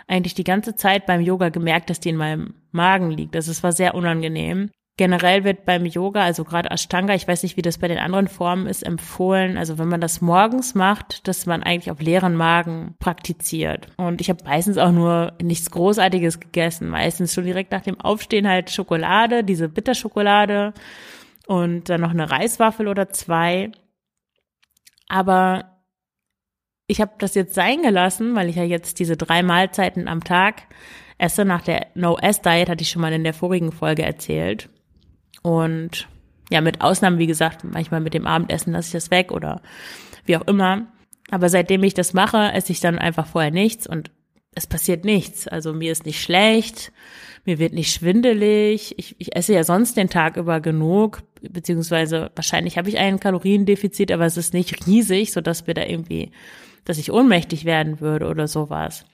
eigentlich 0.06 0.34
die 0.34 0.44
ganze 0.44 0.76
Zeit 0.76 1.06
beim 1.06 1.20
Yoga 1.20 1.48
gemerkt, 1.48 1.90
dass 1.90 2.00
die 2.00 2.10
in 2.10 2.16
meinem 2.16 2.54
Magen 2.70 3.10
liegt. 3.10 3.34
Also 3.34 3.50
es 3.50 3.62
war 3.62 3.72
sehr 3.72 3.94
unangenehm. 3.94 4.70
Generell 4.98 5.44
wird 5.44 5.66
beim 5.66 5.84
Yoga, 5.84 6.22
also 6.22 6.42
gerade 6.44 6.70
Ashtanga, 6.70 7.14
ich 7.14 7.28
weiß 7.28 7.42
nicht, 7.42 7.58
wie 7.58 7.62
das 7.62 7.76
bei 7.76 7.86
den 7.86 7.98
anderen 7.98 8.28
Formen 8.28 8.66
ist, 8.66 8.82
empfohlen, 8.82 9.58
also 9.58 9.76
wenn 9.76 9.88
man 9.88 10.00
das 10.00 10.22
morgens 10.22 10.74
macht, 10.74 11.28
dass 11.28 11.44
man 11.44 11.62
eigentlich 11.62 11.90
auf 11.90 12.00
leeren 12.00 12.34
Magen 12.34 12.94
praktiziert. 12.98 13.88
Und 13.98 14.22
ich 14.22 14.30
habe 14.30 14.42
meistens 14.44 14.78
auch 14.78 14.92
nur 14.92 15.34
nichts 15.42 15.70
Großartiges 15.70 16.40
gegessen. 16.40 16.88
Meistens 16.88 17.34
schon 17.34 17.44
direkt 17.44 17.72
nach 17.72 17.82
dem 17.82 18.00
Aufstehen 18.00 18.48
halt 18.48 18.70
Schokolade, 18.70 19.44
diese 19.44 19.68
Bitterschokolade 19.68 20.72
und 21.46 21.90
dann 21.90 22.00
noch 22.00 22.10
eine 22.10 22.30
Reiswaffel 22.30 22.88
oder 22.88 23.10
zwei. 23.10 23.72
Aber 25.08 25.76
ich 26.86 27.02
habe 27.02 27.12
das 27.18 27.34
jetzt 27.34 27.54
sein 27.54 27.82
gelassen, 27.82 28.34
weil 28.34 28.48
ich 28.48 28.56
ja 28.56 28.64
jetzt 28.64 28.98
diese 28.98 29.18
drei 29.18 29.42
Mahlzeiten 29.42 30.08
am 30.08 30.24
Tag 30.24 30.62
esse. 31.18 31.44
Nach 31.44 31.60
der 31.60 31.88
No-S-Diet 31.94 32.70
hatte 32.70 32.82
ich 32.82 32.88
schon 32.88 33.02
mal 33.02 33.12
in 33.12 33.24
der 33.24 33.34
vorigen 33.34 33.72
Folge 33.72 34.02
erzählt. 34.02 34.70
Und 35.46 36.08
ja, 36.50 36.60
mit 36.60 36.80
Ausnahmen, 36.80 37.18
wie 37.18 37.28
gesagt, 37.28 37.62
manchmal 37.62 38.00
mit 38.00 38.14
dem 38.14 38.26
Abendessen 38.26 38.72
lasse 38.72 38.88
ich 38.88 38.92
das 38.94 39.12
weg 39.12 39.30
oder 39.30 39.62
wie 40.24 40.36
auch 40.36 40.46
immer. 40.48 40.88
Aber 41.30 41.48
seitdem 41.48 41.84
ich 41.84 41.94
das 41.94 42.14
mache, 42.14 42.50
esse 42.52 42.72
ich 42.72 42.80
dann 42.80 42.98
einfach 42.98 43.28
vorher 43.28 43.52
nichts 43.52 43.86
und 43.86 44.10
es 44.56 44.66
passiert 44.66 45.04
nichts. 45.04 45.46
Also 45.46 45.72
mir 45.72 45.92
ist 45.92 46.04
nicht 46.04 46.20
schlecht, 46.20 46.90
mir 47.44 47.60
wird 47.60 47.74
nicht 47.74 47.92
schwindelig. 47.92 48.98
Ich, 48.98 49.14
ich 49.20 49.36
esse 49.36 49.54
ja 49.54 49.62
sonst 49.62 49.96
den 49.96 50.10
Tag 50.10 50.36
über 50.36 50.60
genug, 50.60 51.22
beziehungsweise 51.42 52.32
wahrscheinlich 52.34 52.76
habe 52.76 52.88
ich 52.88 52.98
ein 52.98 53.20
Kaloriendefizit, 53.20 54.10
aber 54.10 54.26
es 54.26 54.36
ist 54.36 54.52
nicht 54.52 54.84
riesig, 54.88 55.30
so 55.30 55.40
dass 55.40 55.68
wir 55.68 55.74
da 55.74 55.84
irgendwie 55.84 56.32
dass 56.84 56.98
ich 56.98 57.12
ohnmächtig 57.12 57.64
werden 57.64 58.00
würde 58.00 58.28
oder 58.28 58.46
sowas. 58.46 59.04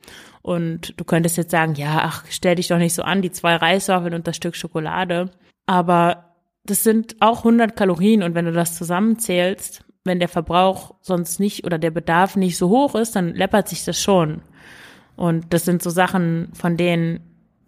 Und 0.42 0.94
du 0.98 1.04
könntest 1.04 1.36
jetzt 1.36 1.50
sagen, 1.50 1.74
ja, 1.74 2.02
ach, 2.04 2.24
stell 2.28 2.56
dich 2.56 2.68
doch 2.68 2.78
nicht 2.78 2.94
so 2.94 3.02
an, 3.02 3.22
die 3.22 3.30
zwei 3.30 3.56
Reiswaffeln 3.56 4.14
und 4.14 4.26
das 4.26 4.36
Stück 4.36 4.56
Schokolade. 4.56 5.30
Aber 5.66 6.36
das 6.64 6.82
sind 6.82 7.16
auch 7.20 7.38
100 7.38 7.76
Kalorien 7.76 8.22
und 8.22 8.34
wenn 8.34 8.44
du 8.44 8.52
das 8.52 8.76
zusammenzählst, 8.76 9.84
wenn 10.04 10.18
der 10.18 10.28
Verbrauch 10.28 10.94
sonst 11.00 11.40
nicht 11.40 11.64
oder 11.64 11.78
der 11.78 11.90
Bedarf 11.90 12.36
nicht 12.36 12.56
so 12.58 12.68
hoch 12.68 12.94
ist, 12.94 13.14
dann 13.16 13.34
läppert 13.34 13.68
sich 13.68 13.84
das 13.84 14.00
schon. 14.00 14.42
Und 15.16 15.52
das 15.52 15.64
sind 15.64 15.82
so 15.82 15.90
Sachen, 15.90 16.50
von 16.54 16.76
denen 16.76 17.20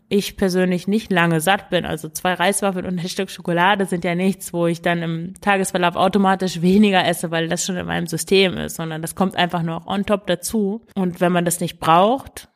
ich 0.08 0.36
persönlich 0.36 0.86
nicht 0.86 1.10
lange 1.10 1.40
satt 1.40 1.70
bin. 1.70 1.84
Also 1.84 2.08
zwei 2.08 2.34
Reiswaffeln 2.34 2.86
und 2.86 2.98
ein 2.98 3.08
Stück 3.08 3.30
Schokolade 3.30 3.86
sind 3.86 4.04
ja 4.04 4.14
nichts, 4.14 4.52
wo 4.52 4.66
ich 4.66 4.82
dann 4.82 5.02
im 5.02 5.34
Tagesverlauf 5.40 5.96
automatisch 5.96 6.62
weniger 6.62 7.04
esse, 7.06 7.30
weil 7.30 7.48
das 7.48 7.64
schon 7.64 7.76
in 7.76 7.86
meinem 7.86 8.06
System 8.06 8.56
ist, 8.56 8.76
sondern 8.76 9.02
das 9.02 9.14
kommt 9.14 9.36
einfach 9.36 9.62
nur 9.62 9.86
on 9.86 10.04
top 10.04 10.26
dazu. 10.26 10.82
Und 10.94 11.20
wenn 11.20 11.32
man 11.32 11.44
das 11.44 11.60
nicht 11.60 11.80
braucht, 11.80 12.48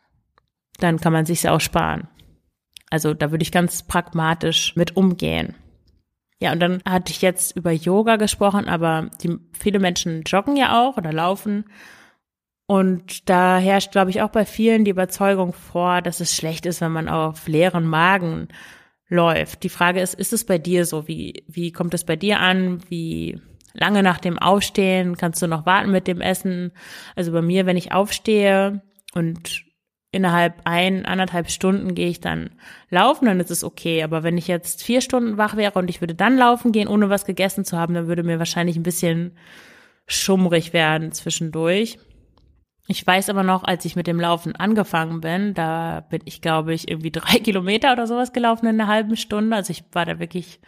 dann 0.78 1.00
kann 1.00 1.12
man 1.12 1.26
sich 1.26 1.48
auch 1.48 1.60
sparen. 1.60 2.08
Also 2.90 3.14
da 3.14 3.30
würde 3.30 3.42
ich 3.42 3.52
ganz 3.52 3.82
pragmatisch 3.82 4.76
mit 4.76 4.96
umgehen. 4.96 5.54
Ja, 6.40 6.52
und 6.52 6.60
dann 6.60 6.82
hatte 6.88 7.10
ich 7.10 7.20
jetzt 7.20 7.56
über 7.56 7.72
Yoga 7.72 8.16
gesprochen, 8.16 8.68
aber 8.68 9.10
die, 9.22 9.38
viele 9.52 9.80
Menschen 9.80 10.22
joggen 10.22 10.56
ja 10.56 10.80
auch 10.80 10.96
oder 10.96 11.12
laufen. 11.12 11.64
Und 12.66 13.28
da 13.28 13.58
herrscht, 13.58 13.92
glaube 13.92 14.10
ich, 14.10 14.22
auch 14.22 14.28
bei 14.28 14.44
vielen 14.44 14.84
die 14.84 14.90
Überzeugung 14.90 15.52
vor, 15.52 16.02
dass 16.02 16.20
es 16.20 16.36
schlecht 16.36 16.66
ist, 16.66 16.80
wenn 16.80 16.92
man 16.92 17.08
auf 17.08 17.48
leeren 17.48 17.86
Magen 17.86 18.48
läuft. 19.08 19.62
Die 19.62 19.70
Frage 19.70 20.00
ist, 20.00 20.14
ist 20.14 20.32
es 20.32 20.44
bei 20.44 20.58
dir 20.58 20.84
so? 20.84 21.08
Wie, 21.08 21.44
wie 21.48 21.72
kommt 21.72 21.94
es 21.94 22.04
bei 22.04 22.14
dir 22.14 22.40
an? 22.40 22.82
Wie 22.88 23.40
lange 23.72 24.02
nach 24.02 24.18
dem 24.18 24.38
Aufstehen 24.38 25.16
kannst 25.16 25.40
du 25.42 25.46
noch 25.46 25.66
warten 25.66 25.90
mit 25.90 26.06
dem 26.06 26.20
Essen? 26.20 26.72
Also 27.16 27.32
bei 27.32 27.42
mir, 27.42 27.66
wenn 27.66 27.76
ich 27.76 27.92
aufstehe 27.92 28.82
und 29.14 29.64
innerhalb 30.10 30.62
ein, 30.64 31.04
anderthalb 31.04 31.50
Stunden 31.50 31.94
gehe 31.94 32.08
ich 32.08 32.20
dann 32.20 32.50
laufen, 32.88 33.26
dann 33.26 33.40
ist 33.40 33.50
es 33.50 33.64
okay. 33.64 34.02
Aber 34.02 34.22
wenn 34.22 34.38
ich 34.38 34.48
jetzt 34.48 34.82
vier 34.82 35.00
Stunden 35.00 35.36
wach 35.36 35.56
wäre 35.56 35.78
und 35.78 35.90
ich 35.90 36.00
würde 36.00 36.14
dann 36.14 36.38
laufen 36.38 36.72
gehen, 36.72 36.88
ohne 36.88 37.10
was 37.10 37.26
gegessen 37.26 37.64
zu 37.64 37.76
haben, 37.76 37.94
dann 37.94 38.08
würde 38.08 38.22
mir 38.22 38.38
wahrscheinlich 38.38 38.76
ein 38.76 38.82
bisschen 38.82 39.32
schummrig 40.06 40.72
werden 40.72 41.12
zwischendurch. 41.12 41.98
Ich 42.90 43.06
weiß 43.06 43.28
aber 43.28 43.42
noch, 43.42 43.64
als 43.64 43.84
ich 43.84 43.96
mit 43.96 44.06
dem 44.06 44.18
Laufen 44.18 44.56
angefangen 44.56 45.20
bin, 45.20 45.52
da 45.52 46.00
bin 46.08 46.22
ich, 46.24 46.40
glaube 46.40 46.72
ich, 46.72 46.88
irgendwie 46.88 47.10
drei 47.12 47.38
Kilometer 47.38 47.92
oder 47.92 48.06
sowas 48.06 48.32
gelaufen 48.32 48.66
in 48.66 48.80
einer 48.80 48.90
halben 48.90 49.16
Stunde. 49.16 49.54
Also 49.54 49.72
ich 49.72 49.84
war 49.92 50.06
da 50.06 50.18
wirklich 50.18 50.58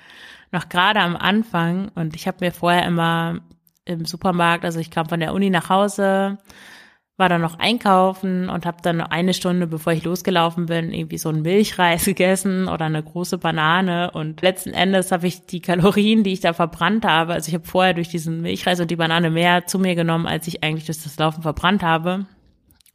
noch 0.53 0.69
gerade 0.69 1.01
am 1.01 1.17
Anfang 1.17 1.91
und 1.95 2.15
ich 2.15 2.27
habe 2.27 2.45
mir 2.45 2.53
vorher 2.53 2.87
immer 2.87 3.41
im 3.87 4.05
Supermarkt, 4.05 4.65
also 4.65 4.79
ich 4.79 4.91
kam 4.91 5.09
von 5.09 5.21
der 5.21 5.33
Uni 5.33 5.49
nach 5.49 5.71
Hause, 5.71 6.39
war 7.21 7.29
dann 7.29 7.41
noch 7.41 7.59
einkaufen 7.61 8.49
und 8.49 8.67
habe 8.67 8.79
dann 8.83 9.01
eine 9.01 9.35
Stunde, 9.35 9.69
bevor 9.69 9.93
ich 9.93 10.03
losgelaufen 10.03 10.67
bin, 10.67 10.93
irgendwie 10.93 11.19
so 11.19 11.29
einen 11.29 11.43
Milchreis 11.43 12.05
gegessen 12.07 12.67
oder 12.67 12.87
eine 12.87 13.03
große 13.03 13.39
Banane. 13.39 14.11
Und 14.11 14.43
letzten 14.43 14.71
Endes 14.71 15.13
habe 15.13 15.29
ich 15.29 15.47
die 15.47 15.61
Kalorien, 15.61 16.25
die 16.25 16.33
ich 16.33 16.41
da 16.41 16.53
verbrannt 16.53 17.05
habe, 17.05 17.35
also 17.35 17.49
ich 17.49 17.55
habe 17.55 17.67
vorher 17.67 17.95
durch 17.95 18.09
diesen 18.09 18.41
Milchreis 18.41 18.81
und 18.81 18.91
die 18.91 18.97
Banane 18.97 19.31
mehr 19.31 19.67
zu 19.67 19.79
mir 19.79 19.95
genommen, 19.95 20.27
als 20.27 20.49
ich 20.49 20.65
eigentlich 20.65 20.87
durch 20.87 21.03
das 21.03 21.17
Laufen 21.19 21.43
verbrannt 21.43 21.85
habe. 21.85 22.27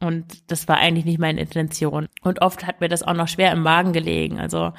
Und 0.00 0.50
das 0.50 0.68
war 0.68 0.76
eigentlich 0.76 1.06
nicht 1.06 1.18
meine 1.18 1.40
Intention. 1.40 2.08
Und 2.22 2.42
oft 2.42 2.66
hat 2.66 2.80
mir 2.80 2.88
das 2.88 3.02
auch 3.02 3.14
noch 3.14 3.28
schwer 3.28 3.52
im 3.52 3.62
Magen 3.62 3.92
gelegen. 3.92 4.38
Also 4.38 4.72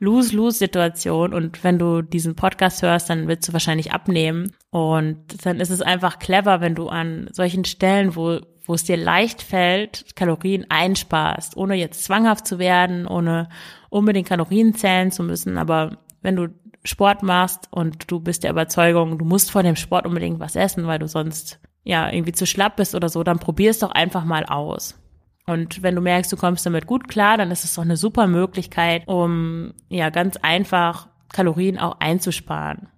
Lose-Lose-Situation. 0.00 1.32
Und 1.32 1.62
wenn 1.62 1.78
du 1.78 2.02
diesen 2.02 2.34
Podcast 2.34 2.82
hörst, 2.82 3.08
dann 3.08 3.28
willst 3.28 3.48
du 3.48 3.52
wahrscheinlich 3.52 3.92
abnehmen. 3.92 4.52
Und 4.70 5.46
dann 5.46 5.60
ist 5.60 5.70
es 5.70 5.82
einfach 5.82 6.18
clever, 6.18 6.60
wenn 6.60 6.74
du 6.74 6.88
an 6.88 7.28
solchen 7.32 7.64
Stellen, 7.64 8.16
wo 8.16 8.40
wo 8.66 8.74
es 8.74 8.84
dir 8.84 8.96
leicht 8.96 9.42
fällt, 9.42 10.16
Kalorien 10.16 10.66
einsparst, 10.68 11.56
ohne 11.56 11.76
jetzt 11.76 12.04
zwanghaft 12.04 12.46
zu 12.46 12.58
werden, 12.58 13.06
ohne 13.06 13.48
unbedingt 13.90 14.28
Kalorien 14.28 14.74
zählen 14.74 15.12
zu 15.12 15.22
müssen. 15.22 15.56
Aber 15.56 15.98
wenn 16.22 16.36
du 16.36 16.48
Sport 16.84 17.22
machst 17.22 17.68
und 17.70 18.10
du 18.10 18.20
bist 18.20 18.44
der 18.44 18.50
Überzeugung, 18.50 19.18
du 19.18 19.24
musst 19.24 19.50
vor 19.50 19.62
dem 19.62 19.76
Sport 19.76 20.06
unbedingt 20.06 20.40
was 20.40 20.56
essen, 20.56 20.86
weil 20.86 20.98
du 20.98 21.08
sonst 21.08 21.60
ja 21.86 22.12
irgendwie 22.12 22.32
zu 22.32 22.44
schlapp 22.44 22.76
bist 22.76 22.94
oder 22.94 23.08
so, 23.08 23.22
dann 23.22 23.38
probier 23.38 23.70
es 23.70 23.78
doch 23.78 23.92
einfach 23.92 24.24
mal 24.24 24.44
aus. 24.44 25.00
Und 25.46 25.82
wenn 25.82 25.94
du 25.94 26.02
merkst, 26.02 26.30
du 26.32 26.36
kommst 26.36 26.66
damit 26.66 26.86
gut 26.86 27.08
klar, 27.08 27.38
dann 27.38 27.50
ist 27.50 27.64
es 27.64 27.74
doch 27.74 27.82
eine 27.82 27.96
super 27.96 28.26
Möglichkeit, 28.26 29.06
um 29.06 29.72
ja 29.88 30.10
ganz 30.10 30.36
einfach 30.36 31.08
Kalorien 31.32 31.78
auch 31.78 32.00
einzusparen, 32.00 32.88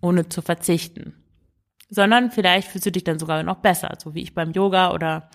ohne 0.00 0.28
zu 0.28 0.42
verzichten 0.42 1.14
sondern 1.88 2.30
vielleicht 2.30 2.68
fühlst 2.68 2.86
du 2.86 2.92
dich 2.92 3.04
dann 3.04 3.18
sogar 3.18 3.42
noch 3.42 3.56
besser, 3.56 3.94
so 4.02 4.14
wie 4.14 4.22
ich 4.22 4.34
beim 4.34 4.52
Yoga 4.52 4.92
oder 4.92 5.30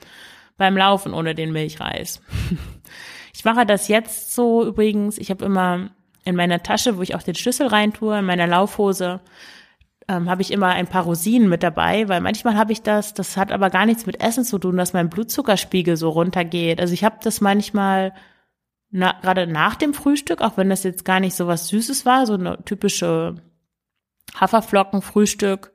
beim 0.57 0.77
Laufen 0.77 1.13
ohne 1.13 1.35
den 1.35 1.51
Milchreis. 1.51 2.21
Ich 3.33 3.45
mache 3.45 3.65
das 3.65 3.87
jetzt 3.87 4.35
so 4.35 4.67
übrigens, 4.67 5.17
ich 5.17 5.31
habe 5.31 5.45
immer 5.45 5.89
in 6.25 6.35
meiner 6.35 6.61
Tasche, 6.61 6.97
wo 6.97 7.01
ich 7.01 7.15
auch 7.15 7.23
den 7.23 7.33
Schlüssel 7.33 7.67
reintue, 7.67 8.19
in 8.19 8.25
meiner 8.25 8.45
Laufhose, 8.45 9.21
ähm, 10.11 10.29
habe 10.29 10.41
ich 10.41 10.51
immer 10.51 10.67
ein 10.67 10.87
paar 10.87 11.03
Rosinen 11.03 11.47
mit 11.47 11.63
dabei, 11.63 12.09
weil 12.09 12.19
manchmal 12.21 12.55
habe 12.55 12.73
ich 12.73 12.81
das, 12.81 13.13
das 13.13 13.37
hat 13.37 13.51
aber 13.51 13.69
gar 13.69 13.85
nichts 13.85 14.05
mit 14.05 14.21
Essen 14.21 14.43
zu 14.43 14.59
tun, 14.59 14.75
dass 14.75 14.93
mein 14.93 15.09
Blutzuckerspiegel 15.09 15.95
so 15.95 16.09
runtergeht. 16.09 16.81
Also 16.81 16.93
ich 16.93 17.03
habe 17.03 17.17
das 17.23 17.39
manchmal 17.39 18.13
na, 18.89 19.13
gerade 19.21 19.47
nach 19.47 19.75
dem 19.75 19.93
Frühstück, 19.93 20.41
auch 20.41 20.57
wenn 20.57 20.69
das 20.69 20.83
jetzt 20.83 21.05
gar 21.05 21.21
nicht 21.21 21.35
so 21.35 21.47
was 21.47 21.69
Süßes 21.69 22.05
war, 22.05 22.25
so 22.25 22.33
eine 22.33 22.63
typische 22.65 23.35
Haferflocken-Frühstück, 24.37 25.71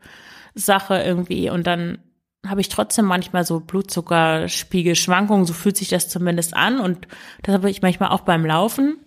Sache 0.54 1.02
irgendwie. 1.02 1.48
Und 1.48 1.66
dann 1.66 1.98
habe 2.46 2.60
ich 2.60 2.68
trotzdem 2.68 3.06
manchmal 3.06 3.44
so 3.46 3.60
Blutzuckerspiegelschwankungen, 3.60 5.46
so 5.46 5.54
fühlt 5.54 5.78
sich 5.78 5.88
das 5.88 6.10
zumindest 6.10 6.54
an. 6.54 6.78
Und 6.78 7.08
das 7.42 7.54
habe 7.54 7.70
ich 7.70 7.80
manchmal 7.80 8.10
auch 8.10 8.20
beim 8.20 8.44
Laufen. 8.44 8.98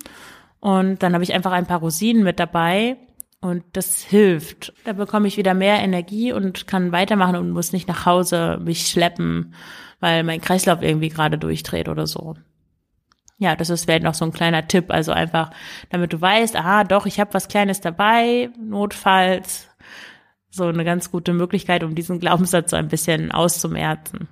Und 0.59 1.03
dann 1.03 1.13
habe 1.13 1.23
ich 1.23 1.33
einfach 1.33 1.51
ein 1.51 1.67
paar 1.67 1.79
Rosinen 1.79 2.23
mit 2.23 2.39
dabei 2.39 2.97
und 3.41 3.63
das 3.73 4.04
hilft. 4.04 4.73
Da 4.84 4.93
bekomme 4.93 5.28
ich 5.28 5.38
wieder 5.38 5.54
mehr 5.54 5.80
Energie 5.80 6.34
und 6.34 6.67
kann 6.67 6.91
weitermachen 6.91 7.38
und 7.38 7.52
muss 7.52 7.71
nicht 7.71 7.88
nach 7.88 8.06
Hause 8.06 8.60
mich 8.62 8.88
schleppen, 8.88 9.54
weil 9.99 10.23
mein 10.23 10.41
Kreislauf 10.41 10.82
irgendwie 10.82 11.10
gerade 11.10 11.38
durchdreht 11.38 11.88
oder 11.88 12.06
so. 12.06 12.36
Ja, 13.38 13.56
das 13.56 13.69
ist 13.69 13.86
vielleicht 13.86 14.04
noch 14.04 14.13
so 14.13 14.25
ein 14.25 14.34
kleiner 14.34 14.67
Tipp. 14.67 14.91
Also 14.91 15.13
einfach, 15.13 15.52
damit 15.89 16.12
du 16.12 16.19
weißt, 16.19 16.58
aha, 16.58 16.84
doch, 16.84 17.06
ich 17.06 17.19
habe 17.21 17.34
was 17.34 17.47
Kleines 17.47 17.80
dabei, 17.80 18.49
notfalls. 18.60 19.69
So 20.49 20.65
eine 20.65 20.84
ganz 20.84 21.10
gute 21.10 21.32
Möglichkeit, 21.32 21.84
um 21.84 21.95
diesen 21.95 22.19
Glaubenssatz 22.19 22.71
so 22.71 22.75
ein 22.75 22.89
bisschen 22.89 23.32
auszumerzen. 23.32 24.28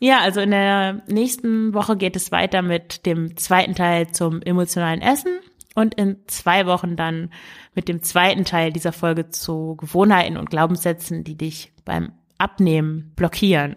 Ja, 0.00 0.20
also 0.20 0.40
in 0.40 0.50
der 0.50 1.02
nächsten 1.06 1.72
Woche 1.72 1.96
geht 1.96 2.16
es 2.16 2.32
weiter 2.32 2.62
mit 2.62 3.06
dem 3.06 3.36
zweiten 3.36 3.74
Teil 3.74 4.08
zum 4.08 4.42
emotionalen 4.42 5.00
Essen 5.02 5.38
und 5.76 5.94
in 5.94 6.16
zwei 6.26 6.66
Wochen 6.66 6.96
dann 6.96 7.30
mit 7.74 7.86
dem 7.86 8.02
zweiten 8.02 8.44
Teil 8.44 8.72
dieser 8.72 8.92
Folge 8.92 9.28
zu 9.28 9.76
Gewohnheiten 9.76 10.38
und 10.38 10.50
Glaubenssätzen, 10.50 11.22
die 11.22 11.36
dich 11.36 11.72
beim 11.84 12.12
Abnehmen 12.38 13.12
blockieren. 13.14 13.76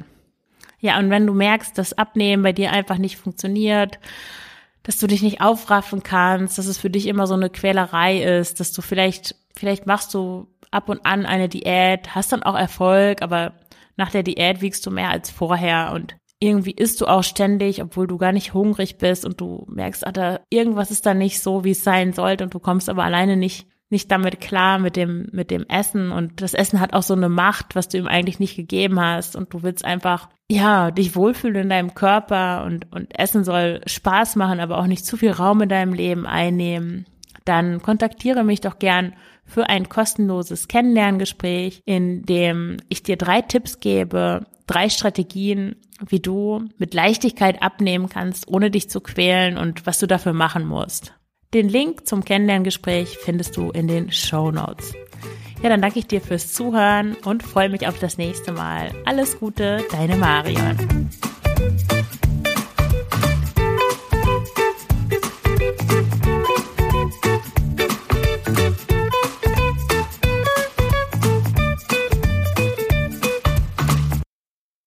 Ja, 0.79 0.97
und 0.97 1.09
wenn 1.09 1.27
du 1.27 1.33
merkst, 1.33 1.77
dass 1.77 1.97
Abnehmen 1.97 2.41
bei 2.41 2.53
dir 2.53 2.71
einfach 2.71 2.97
nicht 2.97 3.17
funktioniert, 3.17 3.99
dass 4.83 4.97
du 4.97 5.07
dich 5.07 5.21
nicht 5.21 5.41
aufraffen 5.41 6.01
kannst, 6.01 6.57
dass 6.57 6.67
es 6.67 6.77
für 6.77 6.89
dich 6.89 7.05
immer 7.05 7.27
so 7.27 7.33
eine 7.33 7.49
Quälerei 7.49 8.23
ist, 8.23 8.61
dass 8.61 8.71
du 8.71 8.81
vielleicht, 8.81 9.35
vielleicht 9.53 9.85
machst 9.85 10.13
du 10.13 10.47
ab 10.71 10.87
und 10.87 11.05
an 11.05 11.25
eine 11.25 11.49
Diät, 11.49 12.15
hast 12.15 12.31
dann 12.31 12.43
auch 12.43 12.55
Erfolg, 12.55 13.21
aber 13.21 13.55
nach 13.97 14.11
der 14.11 14.23
Diät 14.23 14.61
wiegst 14.61 14.85
du 14.85 14.91
mehr 14.91 15.09
als 15.09 15.29
vorher 15.29 15.91
und 15.93 16.15
irgendwie 16.39 16.71
isst 16.71 17.01
du 17.01 17.07
auch 17.07 17.23
ständig, 17.23 17.81
obwohl 17.81 18.07
du 18.07 18.17
gar 18.17 18.31
nicht 18.31 18.53
hungrig 18.53 18.97
bist 18.97 19.25
und 19.25 19.41
du 19.41 19.65
merkst, 19.69 20.07
ah, 20.07 20.11
da, 20.11 20.39
irgendwas 20.49 20.89
ist 20.91 21.05
da 21.05 21.13
nicht 21.13 21.41
so, 21.41 21.63
wie 21.63 21.71
es 21.71 21.83
sein 21.83 22.13
sollte 22.13 22.45
und 22.45 22.53
du 22.53 22.59
kommst 22.59 22.89
aber 22.89 23.03
alleine 23.03 23.35
nicht 23.35 23.67
nicht 23.91 24.11
damit 24.11 24.39
klar 24.39 24.77
mit 24.77 24.95
dem 24.95 25.29
mit 25.31 25.49
dem 25.49 25.65
Essen 25.67 26.11
und 26.11 26.41
das 26.41 26.53
Essen 26.53 26.79
hat 26.79 26.93
auch 26.93 27.01
so 27.01 27.15
eine 27.15 27.27
Macht, 27.27 27.75
was 27.75 27.87
du 27.87 27.97
ihm 27.97 28.07
eigentlich 28.07 28.39
nicht 28.39 28.55
gegeben 28.55 28.99
hast 28.99 29.35
und 29.35 29.51
du 29.51 29.63
willst 29.63 29.83
einfach 29.83 30.29
ja 30.47 30.91
dich 30.91 31.15
wohlfühlen 31.15 31.63
in 31.63 31.69
deinem 31.69 31.95
Körper 31.95 32.65
und 32.65 32.91
und 32.93 33.17
Essen 33.17 33.43
soll 33.43 33.81
Spaß 33.87 34.35
machen, 34.35 34.59
aber 34.59 34.77
auch 34.77 34.85
nicht 34.85 35.07
zu 35.07 35.17
viel 35.17 35.31
Raum 35.31 35.61
in 35.61 35.69
deinem 35.69 35.93
Leben 35.93 36.27
einnehmen. 36.27 37.07
Dann 37.45 37.81
kontaktiere 37.81 38.43
mich 38.43 38.61
doch 38.61 38.77
gern 38.77 39.13
für 39.43 39.67
ein 39.67 39.89
kostenloses 39.89 40.67
Kennenlerngespräch, 40.67 41.81
in 41.85 42.21
dem 42.21 42.77
ich 42.89 43.01
dir 43.01 43.17
drei 43.17 43.41
Tipps 43.41 43.79
gebe, 43.79 44.45
drei 44.67 44.89
Strategien, 44.89 45.75
wie 46.07 46.19
du 46.19 46.65
mit 46.77 46.93
Leichtigkeit 46.93 47.61
abnehmen 47.61 48.09
kannst, 48.09 48.47
ohne 48.47 48.71
dich 48.71 48.89
zu 48.89 49.01
quälen 49.01 49.57
und 49.57 49.85
was 49.85 49.99
du 49.99 50.07
dafür 50.07 50.33
machen 50.33 50.65
musst. 50.65 51.13
Den 51.53 51.67
Link 51.67 52.07
zum 52.07 52.23
Kennenlerngespräch 52.23 53.17
findest 53.17 53.57
du 53.57 53.71
in 53.71 53.87
den 53.87 54.11
Show 54.11 54.51
Notes. 54.51 54.93
Ja, 55.61 55.69
dann 55.69 55.81
danke 55.81 55.99
ich 55.99 56.07
dir 56.07 56.21
fürs 56.21 56.53
Zuhören 56.53 57.15
und 57.25 57.43
freue 57.43 57.69
mich 57.69 57.87
auf 57.87 57.99
das 57.99 58.17
nächste 58.17 58.53
Mal. 58.53 58.93
Alles 59.05 59.39
Gute, 59.39 59.83
deine 59.91 60.15
Marion. 60.15 61.09